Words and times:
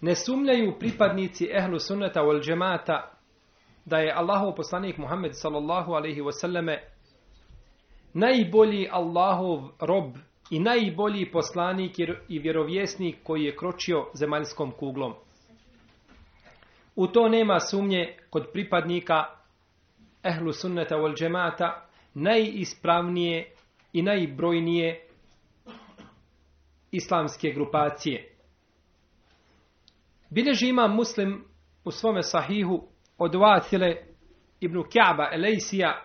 ne 0.00 0.14
sumljaju 0.14 0.78
pripadnici 0.78 1.48
ehlu 1.52 1.78
sunneta 1.78 2.20
wal 2.20 2.42
džemata 2.42 3.10
da 3.84 3.98
je 3.98 4.12
Allahov 4.12 4.54
poslanik 4.54 4.98
Muhammed 4.98 5.32
sallallahu 5.34 5.92
alaihi 5.92 6.20
wasallame 6.20 6.78
najbolji 8.14 8.88
Allahov 8.92 9.70
rob 9.80 10.16
i 10.50 10.60
najbolji 10.60 11.30
poslanik 11.30 11.98
i 12.28 12.38
vjerovjesnik 12.38 13.16
koji 13.22 13.42
je 13.42 13.56
kročio 13.56 14.06
zemaljskom 14.14 14.70
kuglom. 14.70 15.14
U 16.96 17.06
to 17.06 17.28
nema 17.28 17.60
sumnje 17.60 18.16
kod 18.30 18.46
pripadnika 18.52 19.24
ehlu 20.22 20.52
sunneta 20.52 20.96
wal 20.96 21.16
džemata 21.16 21.86
najispravnije 22.14 23.52
i 23.92 24.02
najbrojnije 24.02 25.08
islamske 26.92 27.50
grupacije. 27.50 28.33
Bileži 30.34 30.68
imam 30.68 30.94
muslim 30.94 31.44
u 31.84 31.90
svome 31.90 32.22
sahihu 32.22 32.88
od 33.18 33.34
Vatile 33.34 33.96
ibn 34.60 34.82
Kjaba 34.92 35.28
Elejsija 35.32 36.02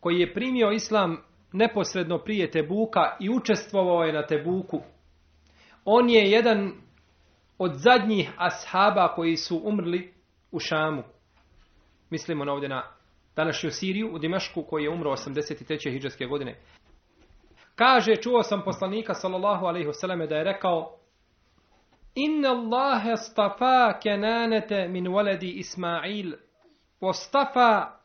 koji 0.00 0.20
je 0.20 0.34
primio 0.34 0.70
islam 0.70 1.16
neposredno 1.52 2.18
prije 2.18 2.50
Tebuka 2.50 3.16
i 3.20 3.30
učestvovao 3.30 4.02
je 4.02 4.12
na 4.12 4.26
Tebuku. 4.26 4.80
On 5.84 6.10
je 6.10 6.30
jedan 6.30 6.72
od 7.58 7.72
zadnjih 7.74 8.32
ashaba 8.36 9.14
koji 9.14 9.36
su 9.36 9.60
umrli 9.64 10.14
u 10.50 10.58
Šamu. 10.58 11.02
Mislimo 12.10 12.44
na 12.44 12.52
ovdje 12.52 12.68
na 12.68 12.82
današnju 13.36 13.70
Siriju 13.70 14.14
u 14.14 14.18
Dimašku 14.18 14.62
koji 14.62 14.84
je 14.84 14.90
umro 14.90 15.10
83. 15.10 15.90
hijđarske 15.90 16.26
godine. 16.26 16.60
Kaže, 17.74 18.16
čuo 18.16 18.42
sam 18.42 18.62
poslanika 18.64 19.14
sallallahu 19.14 19.66
alaihi 19.66 19.92
selleme 19.92 20.26
da 20.26 20.36
je 20.36 20.44
rekao 20.44 21.01
Inna 22.14 22.50
Allahe 22.50 23.16
stafa 23.16 23.98
kenanete 24.02 24.88
min 24.88 25.06
waladi 25.06 25.58
Ismail 25.58 26.34
Ostafa 27.00 28.00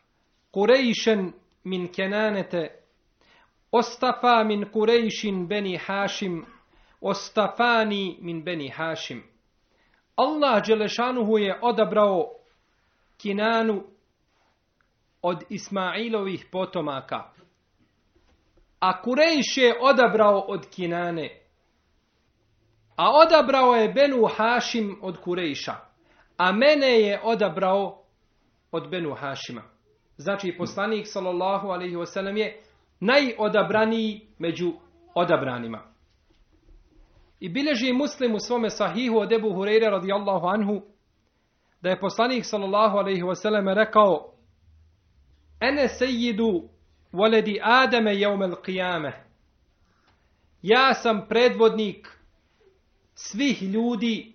Kurejšen 0.54 1.34
min 1.64 1.88
kenanete 1.88 2.70
Ostafa 3.72 4.44
min 4.44 4.66
Kurejšin 4.66 5.48
beni 5.48 5.78
Hašim 5.78 6.46
Ostafani 7.02 8.18
min 8.22 8.44
beni 8.44 8.70
Hašim 8.70 9.24
Allah 10.18 10.62
Đelešanuhu 10.68 11.38
je 11.38 11.60
odabrao 11.62 12.34
Kinanu 13.18 13.84
od 15.22 15.44
Ismailovih 15.50 16.46
potomaka. 16.52 17.32
A 18.80 19.02
Kurejš 19.02 19.58
je 19.58 19.76
odabrao 19.82 20.40
od 20.40 20.70
Kinane. 20.76 21.47
A 22.98 23.12
odabrao 23.12 23.76
je 23.76 23.94
Benu 23.94 24.26
Hašim 24.38 25.00
od 25.02 25.18
Kurejša. 25.18 25.76
A 26.38 26.52
mene 26.52 26.88
je 26.88 27.22
odabrao 27.24 28.04
od 28.72 28.90
Benu 28.90 29.14
Hašima. 29.14 29.64
Znači 30.18 30.56
poslanik 30.58 31.08
sallallahu 31.08 31.68
alaihi 31.68 31.96
wasallam 31.96 32.38
je 32.38 32.62
najodabraniji 33.00 34.28
među 34.40 34.74
odabranima. 35.16 35.82
I 37.40 37.50
bileži 37.50 37.94
muslim 37.94 38.36
u 38.36 38.40
svome 38.40 38.70
sahihu 38.70 39.18
od 39.18 39.32
Ebu 39.32 39.50
Hureyre 39.50 39.90
radijallahu 39.90 40.48
anhu 40.48 40.82
da 41.82 41.90
je 41.90 42.00
poslanik 42.00 42.46
sallallahu 42.46 42.98
alaihi 42.98 43.22
wasallam 43.22 43.74
rekao 43.74 44.34
Ene 45.60 45.88
sejidu 45.88 46.70
voledi 47.12 47.60
Adame 47.64 48.16
jeumel 48.16 48.56
qiyame. 48.66 49.12
Ja 50.62 50.94
sam 50.94 51.26
predvodnik 51.30 52.17
svih 53.18 53.64
ljudi 53.64 54.34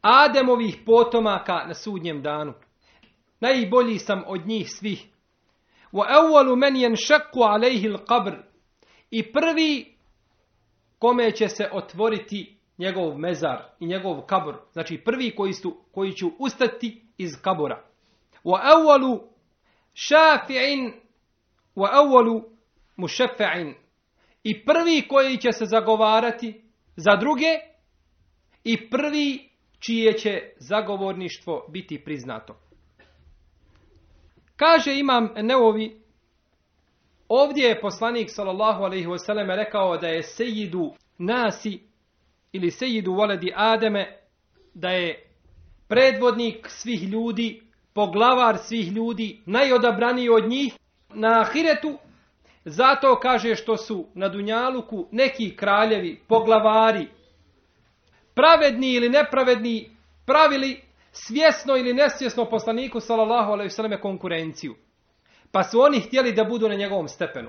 Ademovih 0.00 0.76
potomaka 0.86 1.64
na 1.66 1.74
sudnjem 1.74 2.22
danu. 2.22 2.54
Najbolji 3.40 3.98
sam 3.98 4.22
od 4.26 4.46
njih 4.46 4.70
svih. 4.70 5.06
Wa 5.92 6.06
awwalu 6.08 6.56
man 6.56 6.74
yanshaqu 6.74 7.42
alayhi 7.42 7.88
al-qabr. 7.88 8.36
I 9.10 9.32
prvi 9.32 9.96
kome 10.98 11.30
će 11.30 11.48
se 11.48 11.68
otvoriti 11.72 12.56
njegov 12.78 13.18
mezar 13.18 13.62
i 13.80 13.86
njegov 13.86 14.20
kabor. 14.20 14.56
Znači 14.72 14.98
prvi 15.04 15.34
koji, 15.36 15.52
su, 15.52 15.84
koji 15.92 16.12
će 16.12 16.26
ustati 16.38 17.02
iz 17.18 17.30
kabora. 17.42 17.84
Wa 18.44 18.60
awwalu 18.62 19.20
šafi'in 19.94 20.92
wa 21.76 21.88
awwalu 21.92 22.42
mushaffi'in. 22.96 23.74
I 24.42 24.64
prvi 24.64 25.08
koji 25.08 25.36
će 25.36 25.52
se 25.52 25.64
zagovarati 25.64 26.62
za 26.96 27.16
druge 27.16 27.58
i 28.68 28.90
prvi 28.90 29.48
čije 29.78 30.12
će 30.12 30.42
zagovorništvo 30.56 31.66
biti 31.68 32.04
priznato. 32.04 32.56
Kaže 34.56 34.98
imam 34.98 35.28
Neovi, 35.36 36.00
ovdje 37.28 37.68
je 37.68 37.80
poslanik 37.80 38.28
sallallahu 38.30 38.82
alaihi 38.82 39.06
wasallam 39.06 39.56
rekao 39.56 39.96
da 39.96 40.08
je 40.08 40.22
sejidu 40.22 40.94
nasi 41.18 41.80
ili 42.52 42.70
sejidu 42.70 43.12
voledi 43.12 43.52
Ademe, 43.56 44.18
da 44.74 44.88
je 44.88 45.30
predvodnik 45.88 46.66
svih 46.68 47.02
ljudi, 47.02 47.62
poglavar 47.94 48.58
svih 48.58 48.92
ljudi, 48.92 49.42
najodabraniji 49.46 50.28
od 50.28 50.48
njih 50.48 50.74
na 51.14 51.40
ahiretu, 51.40 51.98
zato 52.64 53.16
kaže 53.16 53.54
što 53.54 53.76
su 53.76 54.06
na 54.14 54.28
Dunjaluku 54.28 55.06
neki 55.12 55.56
kraljevi, 55.56 56.20
poglavari, 56.28 57.17
pravedni 58.38 58.92
ili 58.92 59.08
nepravedni, 59.08 59.90
pravili 60.26 60.80
svjesno 61.12 61.76
ili 61.76 61.94
nesvjesno 61.94 62.44
poslaniku 62.44 63.00
sallallahu 63.00 63.52
alejhi 63.52 63.66
ve 63.66 63.70
selleme 63.70 64.00
konkurenciju. 64.00 64.74
Pa 65.52 65.62
su 65.62 65.80
oni 65.80 66.00
htjeli 66.00 66.32
da 66.32 66.44
budu 66.44 66.68
na 66.68 66.74
njegovom 66.74 67.08
stepenu. 67.08 67.48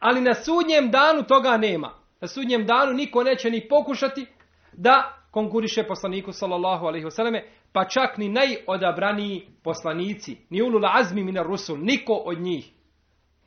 Ali 0.00 0.20
na 0.20 0.34
sudnjem 0.34 0.90
danu 0.90 1.22
toga 1.22 1.56
nema. 1.56 1.94
Na 2.20 2.28
sudnjem 2.28 2.66
danu 2.66 2.92
niko 2.92 3.22
neće 3.22 3.50
ni 3.50 3.68
pokušati 3.68 4.26
da 4.72 5.16
konkuriše 5.30 5.82
poslaniku 5.82 6.32
sallallahu 6.32 6.86
alejhi 6.86 7.04
ve 7.04 7.10
selleme, 7.10 7.44
pa 7.72 7.84
čak 7.84 8.18
ni 8.18 8.28
najodabraniji 8.28 9.48
poslanici, 9.62 10.36
ni 10.50 10.62
ulul 10.62 10.86
azmi 10.86 11.24
min 11.24 11.36
rusul, 11.36 11.78
niko 11.78 12.12
od 12.12 12.40
njih. 12.40 12.70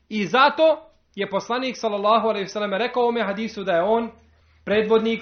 I 0.09 0.25
zato 0.25 0.89
je 1.15 1.29
poslanik 1.29 1.77
sallallahu 1.77 2.27
alejhi 2.27 2.43
ve 2.43 2.49
selleme 2.49 2.77
rekao 2.77 3.07
u 3.07 3.13
hadisu 3.25 3.63
da 3.63 3.71
je 3.71 3.81
on 3.81 4.11
predvodnik 4.65 5.21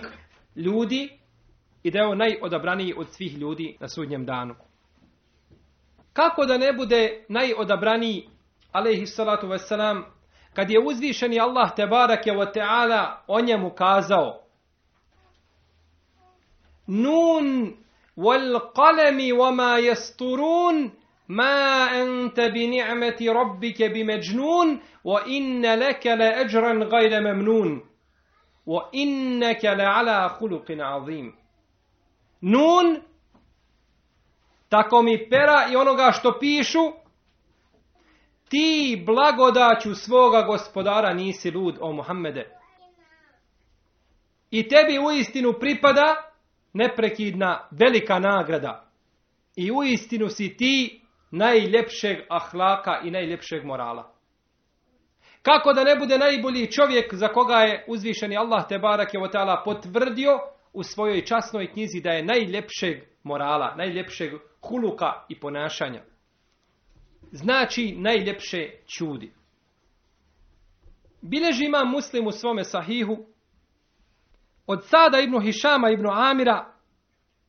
ljudi 0.55 1.17
i 1.88 1.92
da 1.92 2.00
je 2.00 2.07
on 2.07 2.18
najodabraniji 2.18 2.94
od 2.98 3.07
svih 3.13 3.38
ljudi 3.38 3.78
na 3.80 3.88
sudnjem 3.88 4.25
danu. 4.25 4.56
Kako 6.13 6.45
da 6.45 6.57
ne 6.57 6.74
bude 6.74 7.25
najodabraniji, 7.30 8.30
alaihi 8.72 9.06
salatu 9.06 9.48
wasalam, 9.48 10.04
kad 10.54 10.69
je 10.69 10.80
uzvišeni 10.80 11.39
Allah 11.39 11.75
te 11.75 11.88
barake 11.88 12.31
wa 12.31 12.51
ta'ala 12.54 13.24
o 13.28 13.42
njemu 13.42 13.69
kazao 13.69 14.44
Nun 16.88 17.78
wal 18.18 18.60
qalami 18.75 19.33
wama 19.33 19.80
yasturun 19.80 20.92
ma 21.28 21.88
anta 21.92 22.50
bi 22.50 22.68
ni'mati 22.68 23.28
rabbika 23.33 23.90
bi 23.94 24.04
majnun 24.04 24.80
wa 25.04 25.22
inna 25.28 25.75
laka 25.75 26.16
la 26.16 26.25
ajran 26.44 26.90
ghayra 26.90 27.22
mamnun 27.22 27.81
wa 28.66 28.90
innaka 28.92 29.75
la 29.75 29.95
ala 30.00 30.30
khuluqin 30.40 30.81
azim 30.81 31.33
Nun 32.42 33.01
tako 34.69 35.01
mi 35.01 35.30
pera 35.30 35.68
i 35.72 35.75
onoga 35.75 36.12
što 36.12 36.39
pišu 36.39 36.92
ti 38.50 39.04
blagodaću 39.06 39.95
svoga 39.95 40.42
gospodara 40.42 41.13
nisi 41.13 41.51
lud 41.51 41.78
o 41.81 41.94
Muhammede. 41.94 42.57
I 44.51 44.68
tebi 44.68 45.00
u 45.00 45.12
istinu 45.12 45.54
pripada 45.60 46.16
neprekidna 46.74 47.68
velika 47.72 48.19
nagrada. 48.19 48.90
I 49.56 49.72
u 49.72 49.83
istinu 49.83 50.30
si 50.30 50.57
ti 50.57 51.01
najljepšeg 51.31 52.18
ahlaka 52.30 53.00
i 53.04 53.12
najljepšeg 53.12 53.66
morala. 53.66 54.13
Kako 55.42 55.74
da 55.74 55.83
ne 55.83 55.95
bude 55.95 56.18
najbolji 56.18 56.72
čovjek 56.72 57.13
za 57.13 57.28
koga 57.28 57.56
je 57.56 57.86
uzvišeni 57.88 58.38
Allah 58.38 58.68
te 58.68 58.80
barak 58.80 59.13
je 59.13 59.19
potvrdio 59.66 60.40
u 60.77 60.83
svojoj 60.83 61.25
časnoj 61.25 61.71
knjizi 61.71 62.01
da 62.01 62.09
je 62.09 62.25
najljepšeg 62.25 63.03
morala, 63.24 63.75
najljepšeg 63.75 64.31
huluka 64.62 65.25
i 65.29 65.39
ponašanja 65.39 66.01
znači 67.31 67.95
najljepše 67.97 68.71
čudi. 68.88 69.33
Bileži 71.21 71.65
ima 71.65 71.83
muslim 71.83 72.27
u 72.27 72.31
svome 72.31 72.63
sahihu 72.63 73.18
od 74.68 74.85
Sada 74.85 75.19
ibn 75.19 75.41
Hišama 75.41 75.89
ibn 75.89 76.07
Amira 76.09 76.74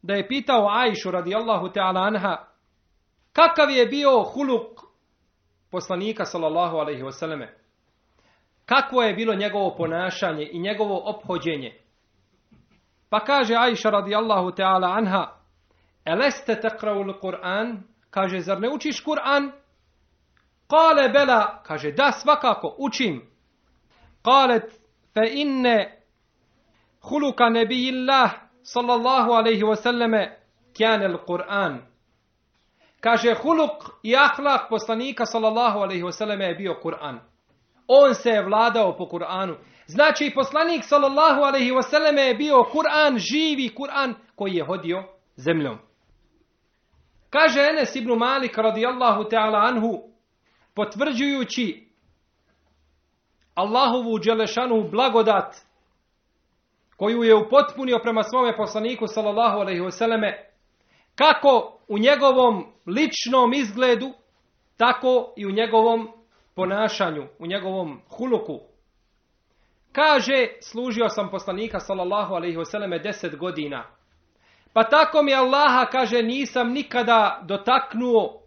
da 0.02 0.14
je 0.14 0.28
pitao 0.28 0.69
Ajšu 0.70 1.10
radijallahu 1.10 1.66
ta'ala 1.66 2.06
anha 2.06 2.46
kakav 3.32 3.70
je 3.70 3.86
bio 3.86 4.22
huluk 4.22 4.81
poslanika 5.70 6.24
sallallahu 6.24 6.76
alaihi 6.76 7.02
wasallame. 7.02 7.48
kakvo 8.64 9.02
je 9.02 9.14
bilo 9.14 9.34
njegovo 9.34 9.74
ponašanje 9.76 10.48
i 10.52 10.58
njegovo 10.58 11.02
ophođenje 11.04 11.88
pa 13.10 13.20
kaže 13.20 13.55
Ajša 13.55 13.90
radijallahu 13.90 14.52
ta'ala 14.52 14.88
anha 14.96 15.32
eleste 16.05 16.60
tekrau 16.60 17.20
Kur'an 17.20 17.82
kaže 18.10 18.40
zar 18.40 18.60
ne 18.60 18.69
učiš 18.69 19.00
Kur'an 19.00 19.52
Kale 20.69 21.08
bela, 21.08 21.62
kaže 21.66 21.93
da 21.93 22.12
svakako, 22.12 22.75
učim. 22.78 23.22
Kalet 24.25 24.72
fe 25.14 25.31
inne 25.32 26.02
huluka 27.02 27.49
nebijillah 27.49 28.31
sallallahu 28.62 29.32
alaihi 29.32 29.62
wasallame 29.62 30.37
kjane 30.76 31.08
l-Qur'an. 31.08 31.78
Kaže 33.00 33.34
huluk 33.34 34.00
i 34.02 34.16
ahlak 34.16 34.69
poslanika 34.70 35.26
sallallahu 35.26 35.78
alaihi 35.78 36.02
wasallame 36.02 36.44
je 36.44 36.55
bio 36.55 36.75
Kur'an. 36.82 37.20
On 37.87 38.14
se 38.14 38.31
je 38.31 38.43
vladao 38.43 38.96
po 38.96 39.06
Kur'anu. 39.06 39.56
Znači 39.88 40.32
poslanik 40.35 40.85
sallallahu 40.85 41.40
alaihi 41.40 41.73
wasallame 41.73 42.20
je 42.20 42.35
bio 42.35 42.64
Kur'an, 42.73 43.19
živi 43.19 43.75
Kur'an 43.75 44.14
koji 44.35 44.55
je 44.55 44.64
hodio 44.64 45.05
zemljom. 45.37 45.79
Kaže 47.31 47.61
Enes 47.61 47.96
ibn 47.96 48.19
Malik 48.19 48.58
radijallahu 48.58 49.23
ta'ala 49.23 49.69
anhu 49.69 50.02
potvrđujući 50.75 51.88
Allahovu 53.55 54.19
dželešanu 54.19 54.88
blagodat 54.90 55.55
koju 56.96 57.23
je 57.23 57.34
upotpunio 57.34 57.99
prema 58.02 58.23
svome 58.23 58.56
poslaniku 58.56 59.06
sallallahu 59.06 59.58
alaihi 59.58 59.81
wasallame 59.81 60.32
kako 61.14 61.79
u 61.88 61.99
njegovom 61.99 62.67
ličnom 62.87 63.55
izgledu 63.55 64.12
tako 64.76 65.32
i 65.37 65.46
u 65.46 65.50
njegovom 65.50 66.08
ponašanju, 66.55 67.26
u 67.38 67.46
njegovom 67.46 68.00
huluku. 68.08 68.68
Kaže, 69.98 70.48
služio 70.60 71.08
sam 71.08 71.30
poslanika 71.30 71.80
sallallahu 71.80 72.34
alaihi 72.34 72.56
vseleme 72.56 72.98
deset 72.98 73.36
godina. 73.36 73.86
Pa 74.72 74.84
tako 74.84 75.22
mi 75.22 75.34
Allaha, 75.34 75.86
kaže, 75.90 76.22
nisam 76.22 76.72
nikada 76.72 77.40
dotaknuo 77.46 78.42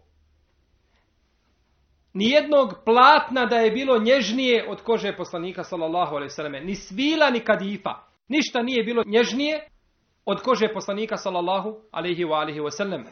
ni 2.14 2.30
jednog 2.30 2.74
platna 2.84 3.46
da 3.46 3.56
je 3.56 3.70
bilo 3.70 3.98
nježnije 3.98 4.68
od 4.68 4.82
kože 4.82 5.16
poslanika 5.16 5.64
sallallahu 5.64 6.14
alejhi 6.14 6.30
ve 6.30 6.34
selleme 6.34 6.60
ni 6.60 6.74
svila 6.74 7.30
ni 7.30 7.40
kadifa. 7.40 7.94
Ništa 8.28 8.62
nije 8.62 8.84
bilo 8.84 9.02
nježnije 9.06 9.68
od 10.24 10.42
kože 10.42 10.72
poslanika 10.72 11.16
sallallahu 11.16 11.76
alejhi 11.90 12.24
ve 12.24 12.34
alihi 12.34 12.60
ve 12.60 13.04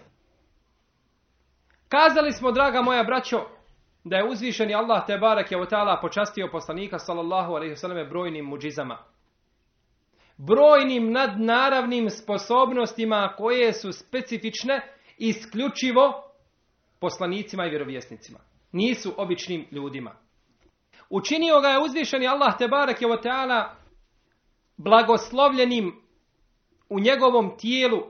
kazali 1.89 2.33
smo 2.33 2.53
draga 2.53 2.83
moja 2.83 3.05
braćo 3.05 3.60
da 4.05 4.17
je 4.17 4.29
uzvišeni 4.29 4.75
Allah 4.75 5.07
te 5.07 5.19
barek 5.19 5.51
ve 5.51 5.67
taala 5.67 5.99
počastio 6.01 6.49
poslanika 6.53 6.99
sallallahu 6.99 7.53
alejhi 7.55 7.71
ve 7.71 7.77
selleme 7.77 8.05
brojnim 8.05 8.45
mucizama 8.45 8.99
brojnim 10.47 11.13
nadnaravnim 11.13 12.11
sposobnostima 12.11 13.35
koje 13.37 13.73
su 13.73 13.93
specifične 13.93 14.95
isključivo 15.19 16.23
poslanicima 17.01 17.67
i 17.67 17.71
vjerovjesnicima 17.71 18.39
nisu 18.73 19.15
običnim 19.17 19.67
ljudima. 19.71 20.17
Učinio 21.11 21.61
ga 21.61 21.69
je 21.69 21.83
uzvišeni 21.83 22.27
Allah 22.27 22.59
te 22.59 22.69
barek 22.69 23.03
je 23.03 23.09
ta'ala 23.09 23.75
blagoslovljenim 24.77 26.03
u 26.89 27.01
njegovom 27.01 27.57
tijelu, 27.59 28.01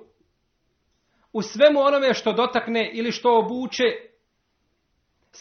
u 1.32 1.42
svemu 1.42 1.80
onome 1.80 2.14
što 2.14 2.32
dotakne 2.32 2.90
ili 2.92 3.12
što 3.12 3.38
obuče, 3.38 3.84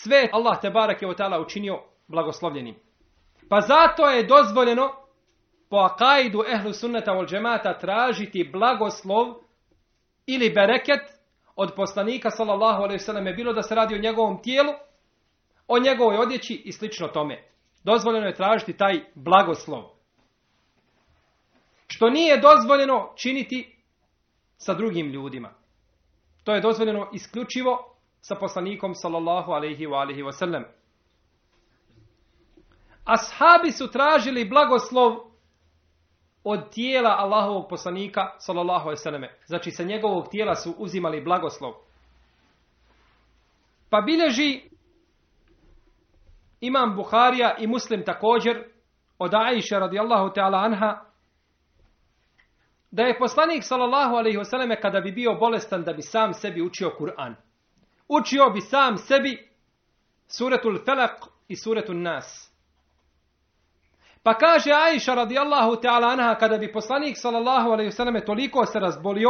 sve 0.03 0.29
Allah 0.31 0.61
te 0.61 0.69
barek 0.69 1.01
je 1.01 1.07
ta'ala 1.07 1.41
učinio 1.41 1.81
blagoslovljenim. 2.07 2.75
Pa 3.49 3.61
zato 3.61 4.09
je 4.09 4.23
dozvoljeno 4.23 4.91
po 5.69 5.77
akaidu 5.77 6.43
ehlu 6.53 6.73
sunnata 6.73 7.11
vol 7.11 7.25
džemata 7.25 7.77
tražiti 7.77 8.49
blagoslov 8.53 9.35
ili 10.25 10.49
bereket 10.49 11.01
od 11.55 11.73
poslanika 11.75 12.29
sallallahu 12.29 12.83
alaihi 12.83 12.99
sallam 12.99 13.27
je 13.27 13.33
bilo 13.33 13.53
da 13.53 13.61
se 13.61 13.75
radi 13.75 13.95
o 13.95 14.01
njegovom 14.01 14.41
tijelu 14.41 14.73
o 15.67 15.79
njegovoj 15.79 16.17
odjeći 16.17 16.61
i 16.65 16.71
slično 16.71 17.07
tome. 17.07 17.43
Dozvoljeno 17.83 18.27
je 18.27 18.35
tražiti 18.35 18.77
taj 18.77 18.99
blagoslov. 19.15 19.83
Što 21.87 22.09
nije 22.09 22.37
dozvoljeno 22.37 23.13
činiti 23.15 23.75
sa 24.57 24.73
drugim 24.73 25.07
ljudima. 25.11 25.53
To 26.43 26.53
je 26.53 26.61
dozvoljeno 26.61 27.09
isključivo 27.13 27.98
sa 28.21 28.35
poslanikom 28.35 28.95
sallallahu 28.95 29.51
alaihi 29.51 29.87
wa 29.87 30.01
alaihi 30.01 30.23
wa 30.23 30.31
sallam. 30.31 30.63
Ashabi 33.05 33.71
su 33.71 33.91
tražili 33.91 34.49
blagoslov 34.49 35.17
od 36.43 36.71
tijela 36.71 37.15
Allahovog 37.19 37.69
poslanika 37.69 38.35
sallallahu 38.39 38.83
alaihi 38.89 38.99
wa 38.99 39.03
sallam. 39.03 39.23
Znači 39.45 39.71
sa 39.71 39.83
njegovog 39.83 40.27
tijela 40.31 40.55
su 40.55 40.75
uzimali 40.77 41.21
blagoslov. 41.21 41.73
Pa 43.89 44.01
bilježi 44.01 44.69
Imam 46.61 46.95
Buharija 46.95 47.55
i 47.57 47.67
Muslim 47.67 48.05
također 48.05 48.63
od 49.19 49.33
Aisha 49.33 49.79
radijallahu 49.79 50.29
ta'ala 50.29 50.65
anha 50.65 51.09
da 52.91 53.03
je 53.03 53.19
poslanik 53.19 53.63
sallallahu 53.63 54.15
alaihi 54.15 54.43
selleme 54.43 54.81
kada 54.81 55.01
bi 55.01 55.11
bio 55.11 55.33
bolestan 55.33 55.83
da 55.83 55.93
bi 55.93 56.01
sam 56.01 56.33
sebi 56.33 56.61
učio 56.61 56.91
Kur'an. 56.99 57.35
Učio 58.09 58.49
bi 58.49 58.61
sam 58.61 58.97
sebi 58.97 59.49
suratul 60.27 60.79
Felak 60.85 61.25
i 61.47 61.55
suratul 61.55 62.01
Nas. 62.01 62.49
Pa 64.23 64.33
kaže 64.33 64.71
Aisha 64.73 65.15
radijallahu 65.15 65.75
ta'ala 65.81 66.07
anha 66.07 66.35
kada 66.35 66.57
bi 66.57 66.71
poslanik 66.71 67.17
sallallahu 67.17 67.69
alaihi 67.71 67.91
wasallam 67.91 68.25
toliko 68.25 68.65
se 68.65 68.79
razbolio 68.79 69.29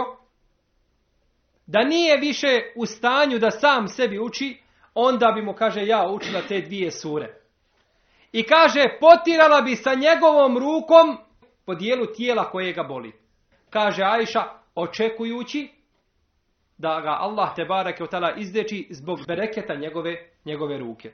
da 1.67 1.83
nije 1.83 2.17
više 2.17 2.47
u 2.75 2.85
stanju 2.85 3.39
da 3.39 3.51
sam 3.51 3.87
sebi 3.87 4.19
uči, 4.19 4.57
onda 4.93 5.31
bi 5.31 5.41
mu, 5.41 5.53
kaže, 5.53 5.85
ja 5.85 6.09
učila 6.09 6.41
te 6.47 6.61
dvije 6.61 6.91
sure. 6.91 7.33
I 8.31 8.43
kaže, 8.43 8.97
potirala 8.99 9.61
bi 9.61 9.75
sa 9.75 9.93
njegovom 9.93 10.57
rukom 10.57 11.17
po 11.65 11.75
dijelu 11.75 12.05
tijela 12.05 12.51
koje 12.51 12.73
ga 12.73 12.83
boli. 12.83 13.13
Kaže 13.69 14.03
Ajša, 14.03 14.43
očekujući 14.75 15.78
da 16.79 17.01
ga 17.01 17.17
Allah 17.19 17.55
te 17.55 17.65
barake 17.65 18.03
otala 18.03 18.33
izdeči 18.35 18.87
zbog 18.91 19.19
bereketa 19.27 19.75
njegove, 19.75 20.29
njegove 20.45 20.77
ruke. 20.77 21.13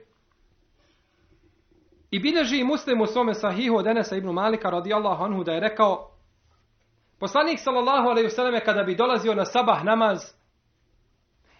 I 2.11 2.19
bileži 2.19 2.63
muslim 2.63 3.01
u 3.01 3.05
svome 3.05 3.33
sahihu 3.33 3.75
od 3.75 3.87
Enesa 3.87 4.15
ibn 4.15 4.29
Malika 4.29 4.69
radijallahu 4.69 5.23
anhu 5.23 5.43
da 5.43 5.51
je 5.51 5.59
rekao 5.59 6.11
Poslanik 7.19 7.59
sallallahu 7.59 8.07
alaihi 8.09 8.27
vseleme 8.27 8.59
kada 8.59 8.83
bi 8.83 8.95
dolazio 8.95 9.35
na 9.35 9.45
sabah 9.45 9.83
namaz 9.83 10.19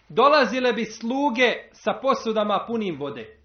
dolazile 0.08 0.72
bi 0.72 0.84
sluge 0.84 1.70
sa 1.72 1.92
posudama 2.02 2.64
punim 2.66 2.98
vode. 2.98 3.40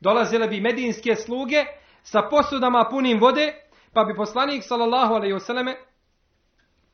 Dolazile 0.00 0.48
bi 0.48 0.60
medinske 0.60 1.14
sluge 1.14 1.64
sa 2.02 2.22
posudama 2.30 2.84
punim 2.90 3.20
vode, 3.20 3.54
pa 3.92 4.04
bi 4.04 4.14
poslanik 4.14 4.64
sallallahu 4.64 5.14
alejhi 5.14 5.34
ve 5.34 5.40
selleme 5.40 5.76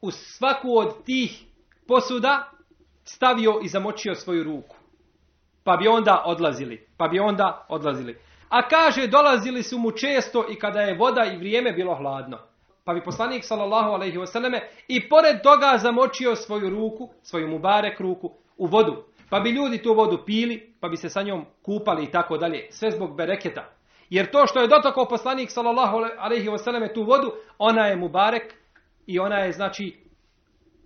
u 0.00 0.10
svaku 0.10 0.78
od 0.78 1.04
tih 1.04 1.44
posuda 1.88 2.50
stavio 3.04 3.60
i 3.62 3.68
zamočio 3.68 4.14
svoju 4.14 4.44
ruku. 4.44 4.76
Pa 5.64 5.76
bi 5.76 5.88
onda 5.88 6.22
odlazili, 6.26 6.86
pa 6.96 7.08
bi 7.08 7.18
onda 7.18 7.66
odlazili. 7.68 8.18
A 8.48 8.68
kaže, 8.68 9.06
dolazili 9.06 9.62
su 9.62 9.78
mu 9.78 9.90
često 9.90 10.44
i 10.50 10.54
kada 10.54 10.80
je 10.80 10.98
voda 10.98 11.24
i 11.24 11.36
vrijeme 11.36 11.72
bilo 11.72 11.94
hladno. 11.94 12.38
Pa 12.84 12.94
bi 12.94 13.04
poslanik 13.04 13.44
sallallahu 13.44 13.90
alejhi 13.90 14.18
ve 14.18 14.26
selleme 14.26 14.68
i 14.88 15.08
pored 15.08 15.42
toga 15.42 15.78
zamočio 15.78 16.36
svoju 16.36 16.70
ruku, 16.70 17.10
svoju 17.22 17.48
mubarek 17.48 18.00
ruku 18.00 18.30
u 18.56 18.66
vodu. 18.66 19.04
Pa 19.30 19.40
bi 19.40 19.50
ljudi 19.50 19.82
tu 19.82 19.94
vodu 19.94 20.18
pili, 20.26 20.74
pa 20.80 20.88
bi 20.88 20.96
se 20.96 21.08
sa 21.08 21.22
njom 21.22 21.44
kupali 21.62 22.04
i 22.04 22.10
tako 22.10 22.38
dalje, 22.38 22.66
sve 22.70 22.90
zbog 22.90 23.16
bereketa. 23.16 23.64
Jer 24.10 24.30
to 24.30 24.46
što 24.46 24.60
je 24.60 24.68
dotakao 24.68 25.08
poslanik 25.08 25.50
sallallahu 25.50 25.96
alejhi 26.18 26.48
ve 26.48 26.58
selleme 26.58 26.92
tu 26.92 27.02
vodu, 27.02 27.32
ona 27.58 27.86
je 27.86 27.96
mubarek 27.96 28.54
i 29.06 29.18
ona 29.18 29.36
je 29.36 29.52
znači 29.52 30.03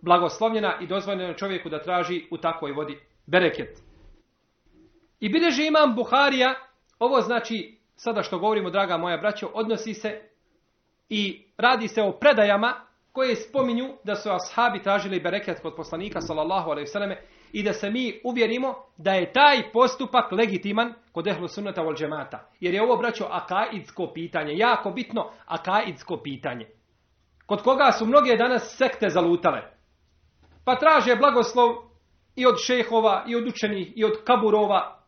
blagoslovljena 0.03 0.79
i 0.81 0.87
dozvoljena 0.87 1.35
čovjeku 1.35 1.69
da 1.69 1.83
traži 1.83 2.25
u 2.31 2.39
takvoj 2.39 2.73
vodi 2.73 2.99
bereket. 3.27 3.79
I 5.21 5.29
bileže 5.29 5.67
imam 5.67 5.95
Buharija, 5.95 6.55
ovo 6.99 7.21
znači, 7.21 7.79
sada 7.97 8.23
što 8.23 8.39
govorimo, 8.39 8.71
draga 8.71 8.97
moja 8.97 9.17
braćo, 9.17 9.51
odnosi 9.55 9.95
se 9.95 10.21
i 11.09 11.45
radi 11.57 11.89
se 11.89 12.03
o 12.03 12.13
predajama 12.13 12.75
koje 13.13 13.37
spominju 13.37 13.95
da 14.05 14.15
su 14.17 14.31
ashabi 14.31 14.83
tražili 14.83 15.21
bereket 15.21 15.61
kod 15.61 15.75
poslanika 15.77 16.21
sallallahu 16.21 16.71
alaihi 16.71 16.87
ve 16.87 16.93
selleme 16.93 17.23
i 17.53 17.63
da 17.63 17.73
se 17.73 17.91
mi 17.91 18.21
uvjerimo 18.25 18.75
da 18.97 19.13
je 19.13 19.33
taj 19.33 19.73
postupak 19.73 20.33
legitiman 20.33 20.95
kod 21.13 21.27
ehlu 21.27 21.49
sunnata 21.49 21.83
wal 21.83 21.99
džemata. 21.99 22.51
Jer 22.61 22.75
je 22.75 22.83
ovo, 22.83 22.97
braćo, 22.97 23.27
akaidsko 23.31 24.11
pitanje, 24.15 24.57
jako 24.57 24.91
bitno 24.91 25.31
akaidsko 25.47 26.17
pitanje. 26.17 26.67
Kod 27.47 27.63
koga 27.63 27.93
su 27.93 28.07
mnoge 28.07 28.37
danas 28.37 28.77
sekte 28.77 29.09
zalutale. 29.09 29.78
Pa 30.69 30.77
traže 30.77 31.17
blagoslov 31.17 31.77
i 32.37 32.47
od 32.47 32.61
šehova, 32.61 33.25
i 33.27 33.37
od 33.37 33.47
učenih, 33.47 33.93
i 33.97 34.05
od 34.05 34.25
kaburova, 34.25 35.01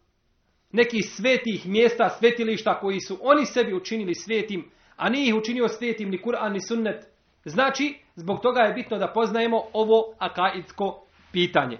nekih 0.72 1.04
svetih 1.16 1.66
mjesta, 1.66 2.08
svetilišta 2.08 2.80
koji 2.80 3.00
su 3.00 3.18
oni 3.22 3.46
sebi 3.46 3.74
učinili 3.74 4.14
svetim, 4.14 4.70
a 4.96 5.08
nije 5.08 5.28
ih 5.28 5.34
učinio 5.34 5.68
svetim 5.68 6.10
ni 6.10 6.22
Kur'an 6.22 6.52
ni 6.52 6.60
sunnet. 6.60 7.06
Znači, 7.44 7.98
zbog 8.14 8.40
toga 8.40 8.60
je 8.60 8.72
bitno 8.72 8.98
da 8.98 9.12
poznajemo 9.12 9.62
ovo 9.72 10.14
akaidsko 10.18 11.04
pitanje. 11.32 11.78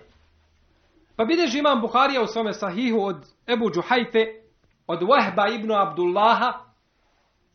Pa 1.17 1.25
bideži 1.25 1.59
imam 1.59 1.81
Buharija 1.81 2.23
u 2.23 2.27
svome 2.27 2.53
sahihu 2.53 3.01
od 3.01 3.17
Ebu 3.49 3.71
Džuhajfe, 3.71 4.25
od 4.87 5.01
Wahba 5.01 5.55
ibn 5.55 5.73
Abdullaha, 5.73 6.53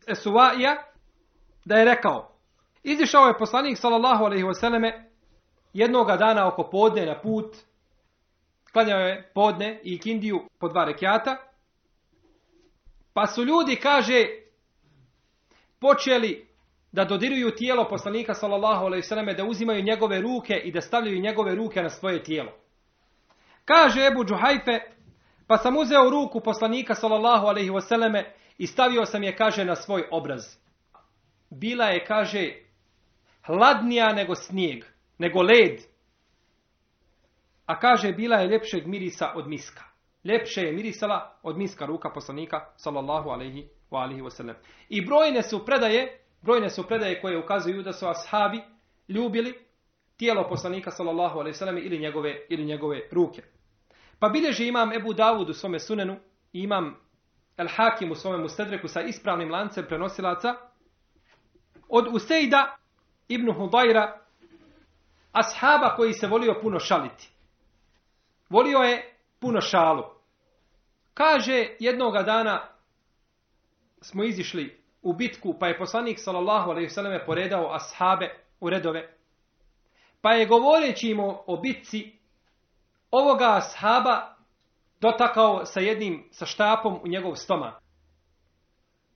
Esuvaija, 0.08 0.76
da 1.64 1.76
je 1.76 1.84
rekao, 1.84 2.32
izišao 2.82 3.26
je 3.26 3.38
poslanik 3.38 3.78
sallallahu 3.78 4.24
alaihi 4.24 4.44
wasallame 4.44 5.05
jednoga 5.76 6.16
dana 6.16 6.48
oko 6.48 6.70
podne 6.70 7.06
na 7.06 7.20
put, 7.20 7.56
klanjao 8.72 9.00
je 9.00 9.30
podne 9.34 9.80
i 9.82 9.98
kindiju 9.98 10.48
po 10.58 10.68
dva 10.68 10.84
rekiata, 10.84 11.36
pa 13.12 13.26
su 13.26 13.44
ljudi, 13.44 13.76
kaže, 13.76 14.24
počeli 15.80 16.46
da 16.92 17.04
dodiruju 17.04 17.50
tijelo 17.50 17.88
poslanika 17.88 18.34
sallallahu 18.34 18.84
alejhi 18.84 19.02
ve 19.02 19.08
selleme 19.08 19.34
da 19.34 19.44
uzimaju 19.44 19.82
njegove 19.82 20.20
ruke 20.20 20.54
i 20.54 20.72
da 20.72 20.80
stavljaju 20.80 21.20
njegove 21.20 21.54
ruke 21.54 21.82
na 21.82 21.90
svoje 21.90 22.22
tijelo. 22.22 22.52
Kaže 23.64 24.06
Ebu 24.06 24.24
Džuhajfe, 24.24 24.80
pa 25.46 25.58
sam 25.58 25.76
uzeo 25.76 26.10
ruku 26.10 26.40
poslanika 26.40 26.94
sallallahu 26.94 27.46
alejhi 27.46 27.70
ve 27.70 27.80
selleme 27.80 28.34
i 28.58 28.66
stavio 28.66 29.06
sam 29.06 29.22
je, 29.22 29.36
kaže, 29.36 29.64
na 29.64 29.76
svoj 29.76 30.04
obraz. 30.10 30.42
Bila 31.50 31.84
je, 31.84 32.04
kaže, 32.04 32.52
hladnija 33.46 34.12
nego 34.12 34.34
snijeg, 34.34 34.84
nego 35.18 35.42
led. 35.42 35.80
A 37.66 37.78
kaže, 37.78 38.12
bila 38.12 38.36
je 38.36 38.48
ljepšeg 38.48 38.86
mirisa 38.86 39.32
od 39.34 39.48
miska. 39.48 39.84
Ljepše 40.24 40.60
je 40.60 40.72
mirisala 40.72 41.38
od 41.42 41.58
miska 41.58 41.86
ruka 41.86 42.10
poslanika 42.10 42.72
sallallahu 42.76 43.28
alaihi 43.28 43.68
wa 43.90 44.02
alihi 44.02 44.22
wasallam. 44.22 44.54
I 44.88 45.06
brojne 45.06 45.42
su 45.42 45.64
predaje, 45.64 46.20
brojne 46.42 46.70
su 46.70 46.86
predaje 46.86 47.20
koje 47.20 47.38
ukazuju 47.38 47.82
da 47.82 47.92
su 47.92 48.06
ashabi 48.06 48.60
ljubili 49.08 49.54
tijelo 50.16 50.48
poslanika 50.48 50.90
sallallahu 50.90 51.38
alaihi 51.38 51.56
wasallam 51.58 51.86
ili 51.86 51.98
njegove, 51.98 52.46
ili 52.48 52.64
njegove 52.64 53.00
ruke. 53.12 53.42
Pa 54.18 54.28
bilježi 54.28 54.68
imam 54.68 54.92
Ebu 54.92 55.12
Davud 55.12 55.50
u 55.50 55.54
svome 55.54 55.78
sunenu 55.78 56.16
imam 56.52 56.96
El 57.56 57.68
Hakim 57.68 58.10
u 58.10 58.14
svome 58.14 58.38
mustedreku 58.38 58.88
sa 58.88 59.02
ispravnim 59.02 59.50
lancem 59.50 59.84
prenosilaca 59.88 60.54
od 61.88 62.06
Usejda 62.12 62.76
ibn 63.28 63.52
Hudajra 63.52 64.25
ashaba 65.36 65.94
koji 65.96 66.12
se 66.12 66.26
volio 66.26 66.60
puno 66.62 66.80
šaliti. 66.80 67.30
Volio 68.48 68.78
je 68.78 69.16
puno 69.40 69.60
šalu. 69.60 70.04
Kaže 71.14 71.76
jednoga 71.78 72.22
dana 72.22 72.68
smo 74.00 74.24
izišli 74.24 74.82
u 75.02 75.12
bitku 75.12 75.54
pa 75.60 75.66
je 75.66 75.78
poslanik 75.78 76.18
sallallahu 76.20 76.70
alejhi 76.70 76.86
ve 76.86 76.90
selleme 76.90 77.26
poredao 77.26 77.72
ashabe 77.74 78.34
u 78.60 78.70
redove. 78.70 79.14
Pa 80.20 80.32
je 80.32 80.46
govoreći 80.46 81.10
im 81.10 81.20
o 81.46 81.56
bitci 81.62 82.18
ovoga 83.10 83.56
ashaba 83.56 84.36
dotakao 85.00 85.64
sa 85.64 85.80
jednim, 85.80 86.28
sa 86.30 86.46
štapom 86.46 87.00
u 87.04 87.08
njegov 87.08 87.34
stomak. 87.34 87.74